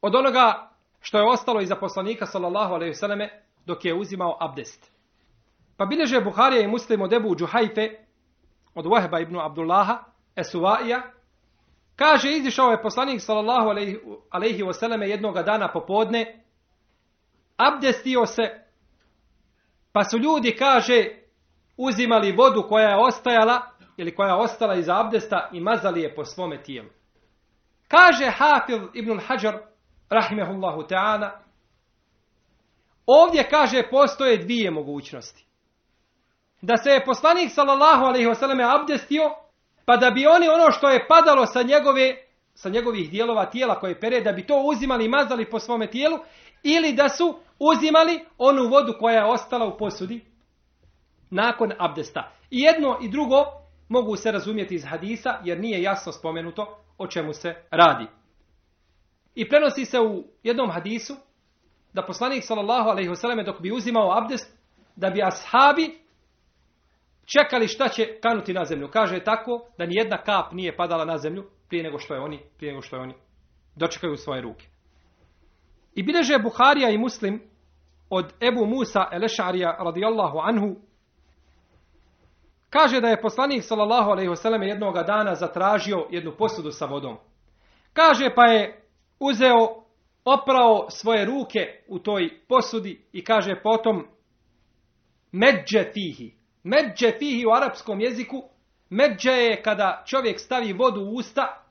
od 0.00 0.14
onoga 0.14 0.70
što 1.00 1.18
je 1.18 1.28
ostalo 1.28 1.60
iza 1.60 1.76
poslanika 1.76 2.26
sallallahu 2.26 2.74
alejhi 2.74 2.90
ve 2.90 2.94
selleme 2.94 3.42
dok 3.66 3.84
je 3.84 3.94
uzimao 3.94 4.36
abdest. 4.40 4.92
Pa 5.76 5.86
bileže 5.86 6.20
Buharija 6.20 6.62
i 6.62 6.68
Muslim 6.68 7.02
od 7.02 7.12
Ebu 7.12 7.36
Džuhajfe 7.36 7.88
od 8.74 8.84
Wahba 8.84 9.22
ibn 9.22 9.40
Abdullaha 9.40 9.98
Esuvaija 10.36 11.02
kaže 11.96 12.30
izišao 12.30 12.70
je 12.70 12.82
poslanik 12.82 13.20
sallallahu 13.20 13.68
alejhi 14.30 14.62
ve 14.62 14.72
selleme 14.72 15.08
jednog 15.08 15.34
dana 15.34 15.72
popodne 15.72 16.44
abdestio 17.56 18.26
se 18.26 18.42
pa 19.92 20.04
su 20.04 20.18
ljudi 20.18 20.56
kaže 20.58 21.04
uzimali 21.76 22.32
vodu 22.32 22.62
koja 22.68 22.88
je 22.88 22.96
ostajala 22.96 23.60
ili 23.96 24.14
koja 24.14 24.28
je 24.28 24.34
ostala 24.34 24.74
iz 24.74 24.88
abdesta 24.88 25.48
i 25.52 25.60
mazali 25.60 26.00
je 26.00 26.14
po 26.14 26.24
svome 26.24 26.62
tijelu. 26.62 26.95
Kaže 27.88 28.30
Hafiz 28.30 28.76
ibn 28.94 29.20
Hajar, 29.26 29.58
rahimehullahu 30.10 30.82
ta'ala, 30.82 31.30
ovdje 33.06 33.48
kaže 33.50 33.82
postoje 33.90 34.36
dvije 34.36 34.70
mogućnosti. 34.70 35.46
Da 36.62 36.76
se 36.76 36.90
je 36.90 37.04
poslanik 37.04 37.50
sallallahu 37.52 38.04
alaihi 38.04 38.26
wasallam 38.26 38.80
abdestio, 38.80 39.30
pa 39.84 39.96
da 39.96 40.10
bi 40.10 40.26
oni 40.26 40.48
ono 40.48 40.70
što 40.70 40.88
je 40.88 41.06
padalo 41.08 41.46
sa 41.46 41.62
njegove 41.62 42.16
sa 42.56 42.68
njegovih 42.68 43.10
dijelova 43.10 43.46
tijela 43.46 43.80
koje 43.80 44.00
pere, 44.00 44.20
da 44.20 44.32
bi 44.32 44.46
to 44.46 44.62
uzimali 44.62 45.04
i 45.04 45.08
mazali 45.08 45.50
po 45.50 45.58
svome 45.58 45.90
tijelu, 45.90 46.18
ili 46.62 46.92
da 46.92 47.08
su 47.08 47.38
uzimali 47.58 48.24
onu 48.38 48.68
vodu 48.68 48.94
koja 49.00 49.16
je 49.16 49.24
ostala 49.24 49.66
u 49.66 49.78
posudi 49.78 50.24
nakon 51.30 51.72
abdesta. 51.78 52.32
I 52.50 52.60
jedno 52.60 52.98
i 53.02 53.08
drugo 53.08 53.44
mogu 53.88 54.16
se 54.16 54.32
razumjeti 54.32 54.74
iz 54.74 54.84
hadisa, 54.84 55.38
jer 55.44 55.60
nije 55.60 55.82
jasno 55.82 56.12
spomenuto 56.12 56.78
o 56.98 57.06
čemu 57.06 57.32
se 57.32 57.54
radi. 57.70 58.06
I 59.34 59.48
prenosi 59.48 59.84
se 59.84 60.00
u 60.00 60.24
jednom 60.42 60.70
hadisu 60.70 61.16
da 61.92 62.06
poslanik 62.06 62.44
sallallahu 62.44 62.88
alejhi 62.88 63.08
ve 63.08 63.16
selleme 63.16 63.44
dok 63.44 63.60
bi 63.60 63.72
uzimao 63.72 64.18
abdest 64.18 64.56
da 64.96 65.10
bi 65.10 65.22
ashabi 65.22 65.98
čekali 67.24 67.68
šta 67.68 67.88
će 67.88 68.20
kanuti 68.20 68.52
na 68.52 68.64
zemlju. 68.64 68.88
Kaže 68.92 69.24
tako 69.24 69.60
da 69.78 69.86
ni 69.86 69.94
jedna 69.94 70.16
kap 70.16 70.52
nije 70.52 70.76
padala 70.76 71.04
na 71.04 71.18
zemlju 71.18 71.44
prije 71.68 71.84
nego 71.84 71.98
što 71.98 72.14
je 72.14 72.20
oni, 72.20 72.40
prije 72.56 72.72
nego 72.72 72.82
što 72.82 72.96
je 72.96 73.02
oni 73.02 73.14
dočekaju 73.76 74.16
svoje 74.16 74.42
ruke. 74.42 74.66
I 75.94 76.02
bileže 76.02 76.38
Buharija 76.38 76.90
i 76.90 76.98
Muslim 76.98 77.42
od 78.10 78.32
Ebu 78.42 78.66
Musa 78.66 79.08
el-Ešarija 79.12 79.84
radijallahu 79.84 80.38
anhu 80.38 80.76
Kaže 82.70 83.00
da 83.00 83.08
je 83.08 83.20
poslanik 83.20 83.64
sallallahu 83.64 84.10
alejhi 84.10 84.30
ve 84.30 84.36
selleme 84.36 84.68
jednog 84.68 84.94
dana 84.94 85.34
zatražio 85.34 86.06
jednu 86.10 86.36
posudu 86.38 86.70
sa 86.72 86.86
vodom. 86.86 87.16
Kaže 87.92 88.34
pa 88.34 88.44
je 88.44 88.82
uzeo 89.20 89.84
oprao 90.24 90.90
svoje 90.90 91.24
ruke 91.24 91.84
u 91.88 91.98
toj 91.98 92.40
posudi 92.48 93.06
i 93.12 93.24
kaže 93.24 93.62
potom 93.62 94.06
medže 95.32 95.90
fihi. 95.92 96.34
Medže 96.62 97.12
fihi 97.18 97.46
u 97.46 97.54
arapskom 97.56 98.00
jeziku 98.00 98.42
medže 98.90 99.32
je 99.32 99.62
kada 99.62 100.02
čovjek 100.06 100.40
stavi 100.40 100.72
vodu 100.72 101.00
u 101.00 101.14
usta 101.14 101.62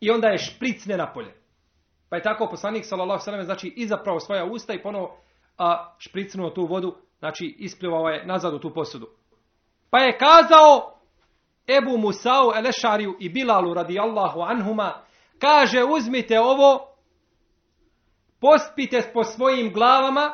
i 0.00 0.10
onda 0.10 0.28
je 0.28 0.38
špricne 0.38 0.96
na 0.96 1.12
polje. 1.12 1.34
Pa 2.08 2.16
je 2.16 2.22
tako 2.22 2.48
poslanik 2.50 2.84
sallallahu 2.84 3.10
alejhi 3.10 3.20
ve 3.20 3.24
selleme 3.24 3.44
znači 3.44 3.72
izaprao 3.76 4.20
svoja 4.20 4.44
usta 4.44 4.74
i 4.74 4.82
ponovo 4.82 5.20
a 5.58 5.94
špricnuo 5.98 6.50
tu 6.50 6.66
vodu, 6.66 6.94
znači 7.18 7.56
isplivao 7.58 8.08
je 8.08 8.26
nazad 8.26 8.54
u 8.54 8.58
tu 8.58 8.74
posudu. 8.74 9.06
Pa 9.90 9.98
je 9.98 10.18
kazao 10.18 11.00
Ebu 11.78 11.98
Musau 11.98 12.52
Elešariju 12.56 13.16
i 13.20 13.28
Bilalu 13.28 13.74
radijallahu 13.74 14.40
anhuma, 14.40 15.02
kaže 15.38 15.84
uzmite 15.84 16.40
ovo, 16.40 16.86
pospite 18.40 19.10
po 19.14 19.24
svojim 19.24 19.72
glavama 19.72 20.32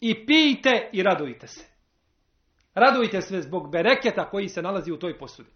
i 0.00 0.26
pijte 0.26 0.90
i 0.92 1.02
radujte 1.02 1.46
se. 1.46 1.66
Radujte 2.74 3.20
se 3.20 3.42
zbog 3.42 3.70
bereketa 3.70 4.30
koji 4.30 4.48
se 4.48 4.62
nalazi 4.62 4.92
u 4.92 4.98
toj 4.98 5.18
posudi. 5.18 5.50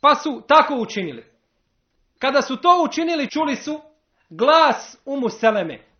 Pa 0.00 0.14
su 0.14 0.42
tako 0.48 0.74
učinili. 0.74 1.24
Kada 2.18 2.42
su 2.42 2.56
to 2.56 2.84
učinili, 2.88 3.30
čuli 3.30 3.56
su 3.56 3.80
glas 4.30 4.96
Umu 5.04 5.28
Seleme 5.28 5.93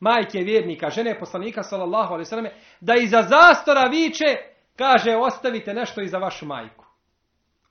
majke 0.00 0.38
vjernika, 0.38 0.90
žene 0.90 1.18
poslanika 1.18 1.62
sallallahu 1.62 2.14
alejhi 2.14 2.26
ve 2.26 2.30
selleme 2.30 2.52
da 2.80 2.94
iza 2.94 3.22
zastora 3.22 3.82
viče 3.82 4.36
kaže 4.76 5.16
ostavite 5.16 5.74
nešto 5.74 6.00
i 6.00 6.08
za 6.08 6.18
vašu 6.18 6.46
majku. 6.46 6.84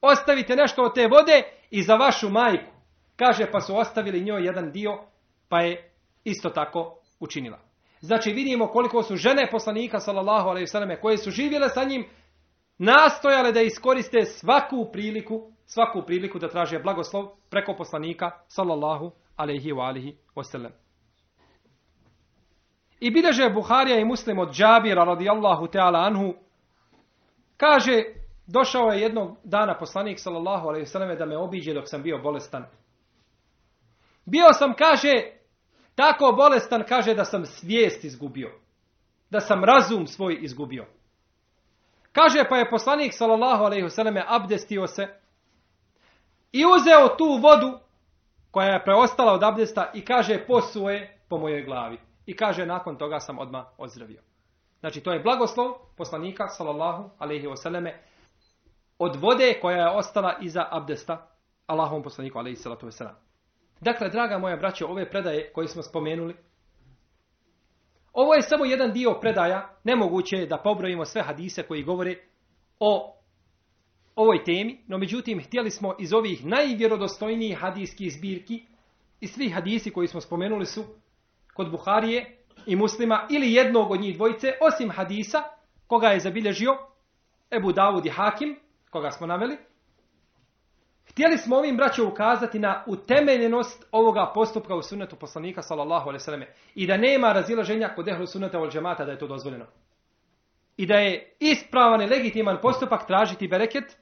Ostavite 0.02 0.56
nešto 0.56 0.84
od 0.84 0.96
te 0.96 1.08
vode 1.08 1.44
i 1.72 1.84
za 1.84 1.96
vašu 1.96 2.30
majku. 2.30 2.72
Kaže 3.16 3.52
pa 3.52 3.62
su 3.62 3.78
ostavili 3.78 4.24
njoj 4.24 4.46
jedan 4.46 4.72
dio 4.72 5.00
pa 5.50 5.62
je 5.62 5.92
isto 6.24 6.50
tako 6.50 6.98
učinila. 7.20 7.60
Znači 8.00 8.32
vidimo 8.32 8.68
koliko 8.68 9.04
su 9.04 9.16
žene 9.16 9.48
poslanika 9.52 10.00
sallallahu 10.00 10.50
alejhi 10.50 10.64
ve 10.64 10.68
selleme 10.68 11.02
koje 11.02 11.18
su 11.18 11.32
živjele 11.32 11.70
sa 11.70 11.84
njim 11.84 12.06
nastojale 12.78 13.52
da 13.52 13.62
iskoriste 13.62 14.26
svaku 14.26 14.90
priliku, 14.92 15.52
svaku 15.66 16.02
priliku 16.06 16.40
da 16.40 16.50
traže 16.50 16.80
blagoslov 16.80 17.28
preko 17.50 17.76
poslanika 17.78 18.32
sallallahu 18.48 19.12
alejhi 19.36 19.72
ve 19.72 19.82
alihi 19.82 20.18
wasallam. 20.36 20.85
I 23.00 23.12
bileže 23.12 23.50
Buharija 23.50 24.00
i 24.00 24.06
Muslim 24.06 24.40
od 24.40 24.54
Džabira 24.54 25.04
radijallahu 25.04 25.68
ta'ala 25.68 26.06
anhu, 26.06 26.34
kaže, 27.58 28.04
došao 28.48 28.88
je 28.88 29.02
jednog 29.02 29.38
dana 29.44 29.78
poslanik 29.78 30.20
sallallahu 30.20 30.68
alaihi 30.68 30.86
sallam 30.86 31.18
da 31.18 31.26
me 31.26 31.38
obiđe 31.38 31.74
dok 31.74 31.84
sam 31.88 32.04
bio 32.04 32.18
bolestan. 32.18 32.66
Bio 34.26 34.54
sam, 34.54 34.74
kaže, 34.74 35.14
tako 35.96 36.32
bolestan, 36.32 36.84
kaže 36.90 37.14
da 37.14 37.26
sam 37.26 37.46
svijest 37.46 38.04
izgubio. 38.04 38.52
Da 39.30 39.40
sam 39.40 39.64
razum 39.64 40.08
svoj 40.08 40.38
izgubio. 40.42 40.86
Kaže, 42.12 42.44
pa 42.50 42.58
je 42.58 42.70
poslanik 42.70 43.14
sallallahu 43.14 43.64
alaihi 43.64 43.90
sallam 43.90 44.16
abdestio 44.28 44.88
se 44.88 45.08
i 46.52 46.66
uzeo 46.66 47.16
tu 47.18 47.40
vodu 47.42 47.80
koja 48.52 48.68
je 48.68 48.84
preostala 48.84 49.34
od 49.34 49.44
abdesta 49.44 49.92
i 49.94 50.06
kaže, 50.06 50.46
posuje 50.48 51.18
po 51.30 51.38
mojoj 51.38 51.64
glavi. 51.64 51.98
I 52.26 52.36
kaže, 52.36 52.66
nakon 52.66 52.98
toga 52.98 53.20
sam 53.20 53.40
odma 53.40 53.66
ozdravio. 53.78 54.22
Znači, 54.80 55.02
to 55.02 55.12
je 55.14 55.20
blagoslov 55.20 55.74
poslanika, 55.98 56.48
sallallahu 56.48 57.10
alaihi 57.20 57.48
wasallame, 57.48 57.94
od 59.00 59.16
vode 59.16 59.60
koja 59.62 59.78
je 59.78 59.98
ostala 59.98 60.38
iza 60.42 60.68
abdesta, 60.72 61.28
Allahom 61.68 62.04
poslaniku, 62.04 62.40
alaihi 62.40 62.56
salatu 62.56 62.88
wasallam. 62.88 63.14
Dakle, 63.82 64.10
draga 64.10 64.38
moja 64.38 64.56
braćo, 64.56 64.88
ove 64.88 65.10
predaje 65.10 65.52
koje 65.54 65.68
smo 65.68 65.84
spomenuli, 65.84 66.36
ovo 68.14 68.34
je 68.34 68.42
samo 68.42 68.66
jedan 68.66 68.92
dio 68.92 69.14
predaja, 69.22 69.70
nemoguće 69.84 70.36
je 70.36 70.46
da 70.46 70.58
pobrojimo 70.58 71.06
sve 71.06 71.22
hadise 71.22 71.64
koji 71.64 71.84
govore 71.84 72.16
o 72.80 73.16
ovoj 74.16 74.44
temi, 74.44 74.84
no 74.88 74.98
međutim, 74.98 75.44
htjeli 75.44 75.72
smo 75.72 75.96
iz 76.00 76.14
ovih 76.14 76.46
najvjerodostojnijih 76.46 77.58
hadijskih 77.60 78.14
zbirki 78.14 78.66
i 79.20 79.28
svih 79.28 79.54
hadisi 79.54 79.92
koji 79.92 80.08
smo 80.08 80.22
spomenuli 80.22 80.66
su 80.66 80.84
kod 81.56 81.72
Buharije 81.72 82.38
i 82.66 82.76
muslima 82.76 83.28
ili 83.30 83.54
jednog 83.54 83.92
od 83.92 84.00
njih 84.00 84.16
dvojice, 84.16 84.54
osim 84.62 84.92
hadisa 84.92 85.44
koga 85.88 86.08
je 86.08 86.20
zabilježio 86.20 86.78
Ebu 87.52 87.72
Dawud 87.72 88.06
i 88.06 88.10
Hakim, 88.10 88.60
koga 88.90 89.12
smo 89.12 89.28
naveli. 89.28 89.58
Htjeli 91.10 91.38
smo 91.38 91.58
ovim 91.58 91.78
braću 91.78 92.08
ukazati 92.08 92.60
na 92.60 92.84
utemeljenost 92.88 93.88
ovoga 93.92 94.32
postupka 94.34 94.76
u 94.76 94.82
sunnetu 94.82 95.16
poslanika 95.16 95.62
sallallahu 95.62 96.10
alaihi 96.10 96.24
sallam 96.24 96.44
i 96.76 96.88
da 96.88 96.98
nema 96.98 97.34
razilaženja 97.34 97.94
kod 97.96 98.08
ehlu 98.08 98.28
sunneta 98.28 98.60
ol 98.60 98.70
džemata 98.70 99.06
da 99.06 99.12
je 99.12 99.18
to 99.18 99.28
dozvoljeno. 99.28 99.66
I 100.78 100.86
da 100.86 100.96
je 100.96 101.36
ispravan 101.40 102.02
i 102.02 102.08
legitiman 102.08 102.58
postupak 102.62 103.08
tražiti 103.08 103.48
bereket 103.48 103.98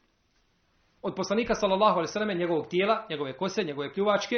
od 1.01 1.15
poslanika 1.15 1.55
sallallahu 1.55 1.93
alaihi 1.93 2.11
sallam 2.11 2.37
njegovog 2.37 2.67
tijela, 2.67 3.05
njegove 3.09 3.37
kose, 3.37 3.63
njegove 3.63 3.93
pljuvačke, 3.93 4.35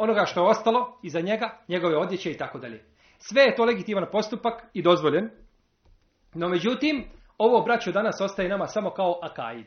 onoga 0.00 0.26
što 0.26 0.40
je 0.40 0.46
ostalo 0.46 0.98
iza 1.02 1.20
njega, 1.20 1.58
njegove 1.68 1.96
odjeće 1.96 2.30
i 2.30 2.36
tako 2.36 2.58
dalje. 2.58 2.84
Sve 3.18 3.42
je 3.42 3.54
to 3.54 3.64
legitiman 3.64 4.06
postupak 4.12 4.64
i 4.72 4.82
dozvoljen. 4.82 5.30
No 6.34 6.48
međutim, 6.48 7.04
ovo 7.38 7.60
braćo 7.60 7.92
danas 7.92 8.20
ostaje 8.20 8.48
nama 8.48 8.66
samo 8.66 8.90
kao 8.90 9.18
akaid. 9.22 9.66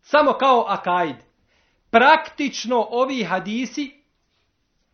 Samo 0.00 0.32
kao 0.32 0.64
akaid. 0.68 1.16
Praktično 1.90 2.86
ovi 2.90 3.24
hadisi 3.24 4.02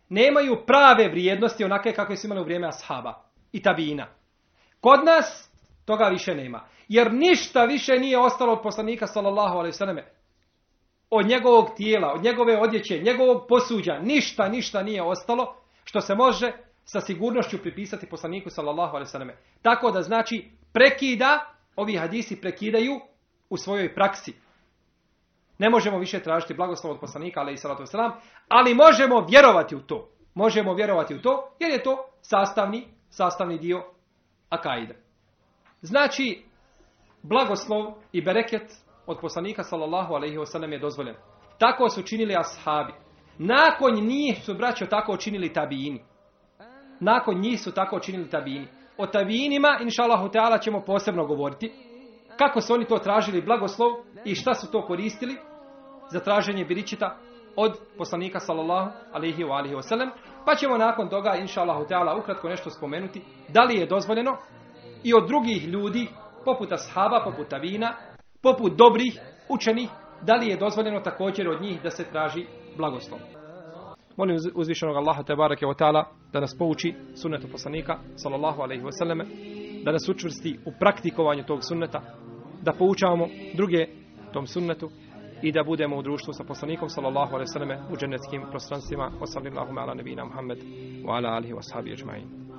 nemaju 0.09 0.57
prave 0.67 1.09
vrijednosti 1.09 1.65
onake 1.65 1.93
kakve 1.93 2.17
su 2.17 2.27
imali 2.27 2.41
u 2.41 2.45
vrijeme 2.45 2.69
ashaba 2.69 3.23
i 3.53 3.63
tabina. 3.63 4.07
Kod 4.81 5.05
nas 5.05 5.51
toga 5.85 6.05
više 6.05 6.35
nema. 6.35 6.67
Jer 6.89 7.13
ništa 7.13 7.65
više 7.65 7.93
nije 7.93 8.19
ostalo 8.19 8.53
od 8.53 8.63
poslanika 8.63 9.07
sallallahu 9.07 9.59
alaihi 9.59 9.73
sallam 9.73 9.99
od 11.11 11.27
njegovog 11.27 11.71
tijela, 11.77 12.13
od 12.13 12.23
njegove 12.23 12.61
odjeće, 12.61 12.99
njegovog 12.99 13.47
posuđa, 13.49 13.99
ništa, 13.99 14.49
ništa 14.49 14.83
nije 14.83 15.03
ostalo 15.03 15.57
što 15.85 16.01
se 16.01 16.15
može 16.15 16.53
sa 16.85 17.01
sigurnošću 17.01 17.59
pripisati 17.59 18.07
poslaniku 18.07 18.51
sallallahu 18.51 18.97
alejhi 18.97 19.09
ve 19.09 19.11
selleme. 19.11 19.37
Tako 19.63 19.91
da 19.91 20.03
znači 20.03 20.51
prekida, 20.73 21.55
ovi 21.77 21.97
hadisi 21.97 22.41
prekidaju 22.41 23.01
u 23.51 23.57
svojoj 23.57 23.95
praksi. 23.95 24.35
Ne 25.59 25.71
možemo 25.71 25.99
više 25.99 26.21
tražiti 26.21 26.55
blagoslov 26.55 26.93
od 26.93 27.01
poslanika 27.01 27.41
alejhi 27.41 27.57
salatu 27.57 27.83
vesselam, 27.83 28.13
ali 28.49 28.75
možemo 28.75 29.27
vjerovati 29.31 29.77
u 29.77 29.81
to. 29.81 30.09
Možemo 30.35 30.75
vjerovati 30.75 31.15
u 31.15 31.23
to 31.23 31.57
jer 31.59 31.71
je 31.71 31.83
to 31.83 32.05
sastavni 32.23 32.89
sastavni 33.11 33.59
dio 33.59 33.85
akaida. 34.49 34.95
Znači 35.83 36.43
blagoslov 37.23 37.93
i 38.13 38.23
bereket 38.23 38.73
od 39.07 39.19
poslanika 39.21 39.63
sallallahu 39.63 40.15
alejhi 40.15 40.39
ve 40.39 40.47
sellem 40.47 40.73
je 40.73 40.79
dozvoljen. 40.79 41.15
Tako 41.59 41.89
su 41.89 42.03
činili 42.03 42.37
ashabi. 42.37 42.93
Nakon 43.39 43.95
njih 43.95 44.45
su 44.45 44.55
braćo 44.55 44.87
tako 44.87 45.17
činili 45.17 45.53
tabiini. 45.53 46.05
Nakon 47.01 47.41
njih 47.41 47.61
su 47.61 47.73
tako 47.73 48.01
činili 48.01 48.31
tabiini. 48.31 48.69
O 48.99 49.07
tabiinima, 49.07 49.79
inša 49.83 50.03
Allahu 50.03 50.29
Teala, 50.29 50.59
ćemo 50.59 50.81
posebno 50.81 51.27
govoriti. 51.27 51.73
Kako 52.37 52.61
su 52.61 52.75
oni 52.75 52.85
to 52.85 52.99
tražili 52.99 53.43
blagoslov 53.43 53.91
i 54.25 54.35
šta 54.35 54.55
su 54.55 54.71
to 54.71 54.87
koristili 54.87 55.37
za 56.11 56.21
traženje 56.21 56.65
biričita 56.65 57.17
od 57.57 57.79
poslanika 57.99 58.41
sallallahu 58.41 58.91
alaihi 59.13 59.45
wa 59.45 59.57
alihi 59.57 59.75
wasallam. 59.75 60.11
Pa 60.47 60.55
ćemo 60.55 60.79
nakon 60.79 61.09
toga, 61.09 61.35
inša 61.35 61.61
Allahu 61.61 61.85
Teala, 61.85 62.17
ukratko 62.17 62.49
nešto 62.49 62.71
spomenuti. 62.71 63.23
Da 63.49 63.63
li 63.63 63.79
je 63.79 63.87
dozvoljeno 63.87 64.37
i 65.05 65.15
od 65.15 65.27
drugih 65.29 65.69
ljudi, 65.69 66.09
poput 66.45 66.73
ashaba, 66.73 67.21
poput 67.25 67.49
tabina, 67.49 67.95
poput 68.43 68.77
dobrih 68.77 69.21
učenih, 69.49 69.89
da 70.23 70.35
li 70.35 70.47
je 70.47 70.57
dozvoljeno 70.57 71.01
također 71.01 71.49
od 71.49 71.63
njih 71.63 71.83
da 71.83 71.91
se 71.91 72.05
traži 72.05 72.47
blagoslov. 72.77 73.21
Molim 74.17 74.37
uzvišenog 74.55 74.97
Allaha 74.97 75.23
te 75.23 75.37
barake 75.37 75.67
wa 75.67 75.75
ta'ala 75.75 76.05
da 76.33 76.41
nas 76.41 76.57
pouči 76.59 76.95
sunnetu 77.15 77.49
poslanika 77.53 77.99
sallallahu 78.17 78.63
alaihi 78.63 78.83
wa 78.83 78.93
sallame, 78.99 79.25
da 79.85 79.93
nas 79.93 80.09
učvrsti 80.09 80.59
u 80.67 80.73
praktikovanju 80.81 81.45
tog 81.45 81.59
sunneta, 81.69 82.01
da 82.63 82.73
poučavamo 82.73 83.27
druge 83.55 83.87
tom 84.33 84.47
sunnetu 84.47 84.91
i 85.43 85.53
da 85.53 85.65
budemo 85.65 85.97
u 85.97 86.03
društvu 86.03 86.33
sa 86.33 86.45
poslanikom 86.45 86.89
sallallahu 86.89 87.35
alaihi 87.35 87.49
wa 87.49 87.53
sallame 87.53 87.79
u 87.93 87.97
dženeckim 87.97 88.43
prostranstvima 88.51 89.11
wa 89.21 89.27
sallallahu 89.27 89.79
ala 89.79 89.95
nebina 89.95 90.25
Muhammed 90.25 90.59
wa 91.05 91.17
ala 91.17 91.29
alihi 91.29 91.53
wa 91.53 91.63
sahabi 91.63 91.93
ajma'in. 91.93 92.50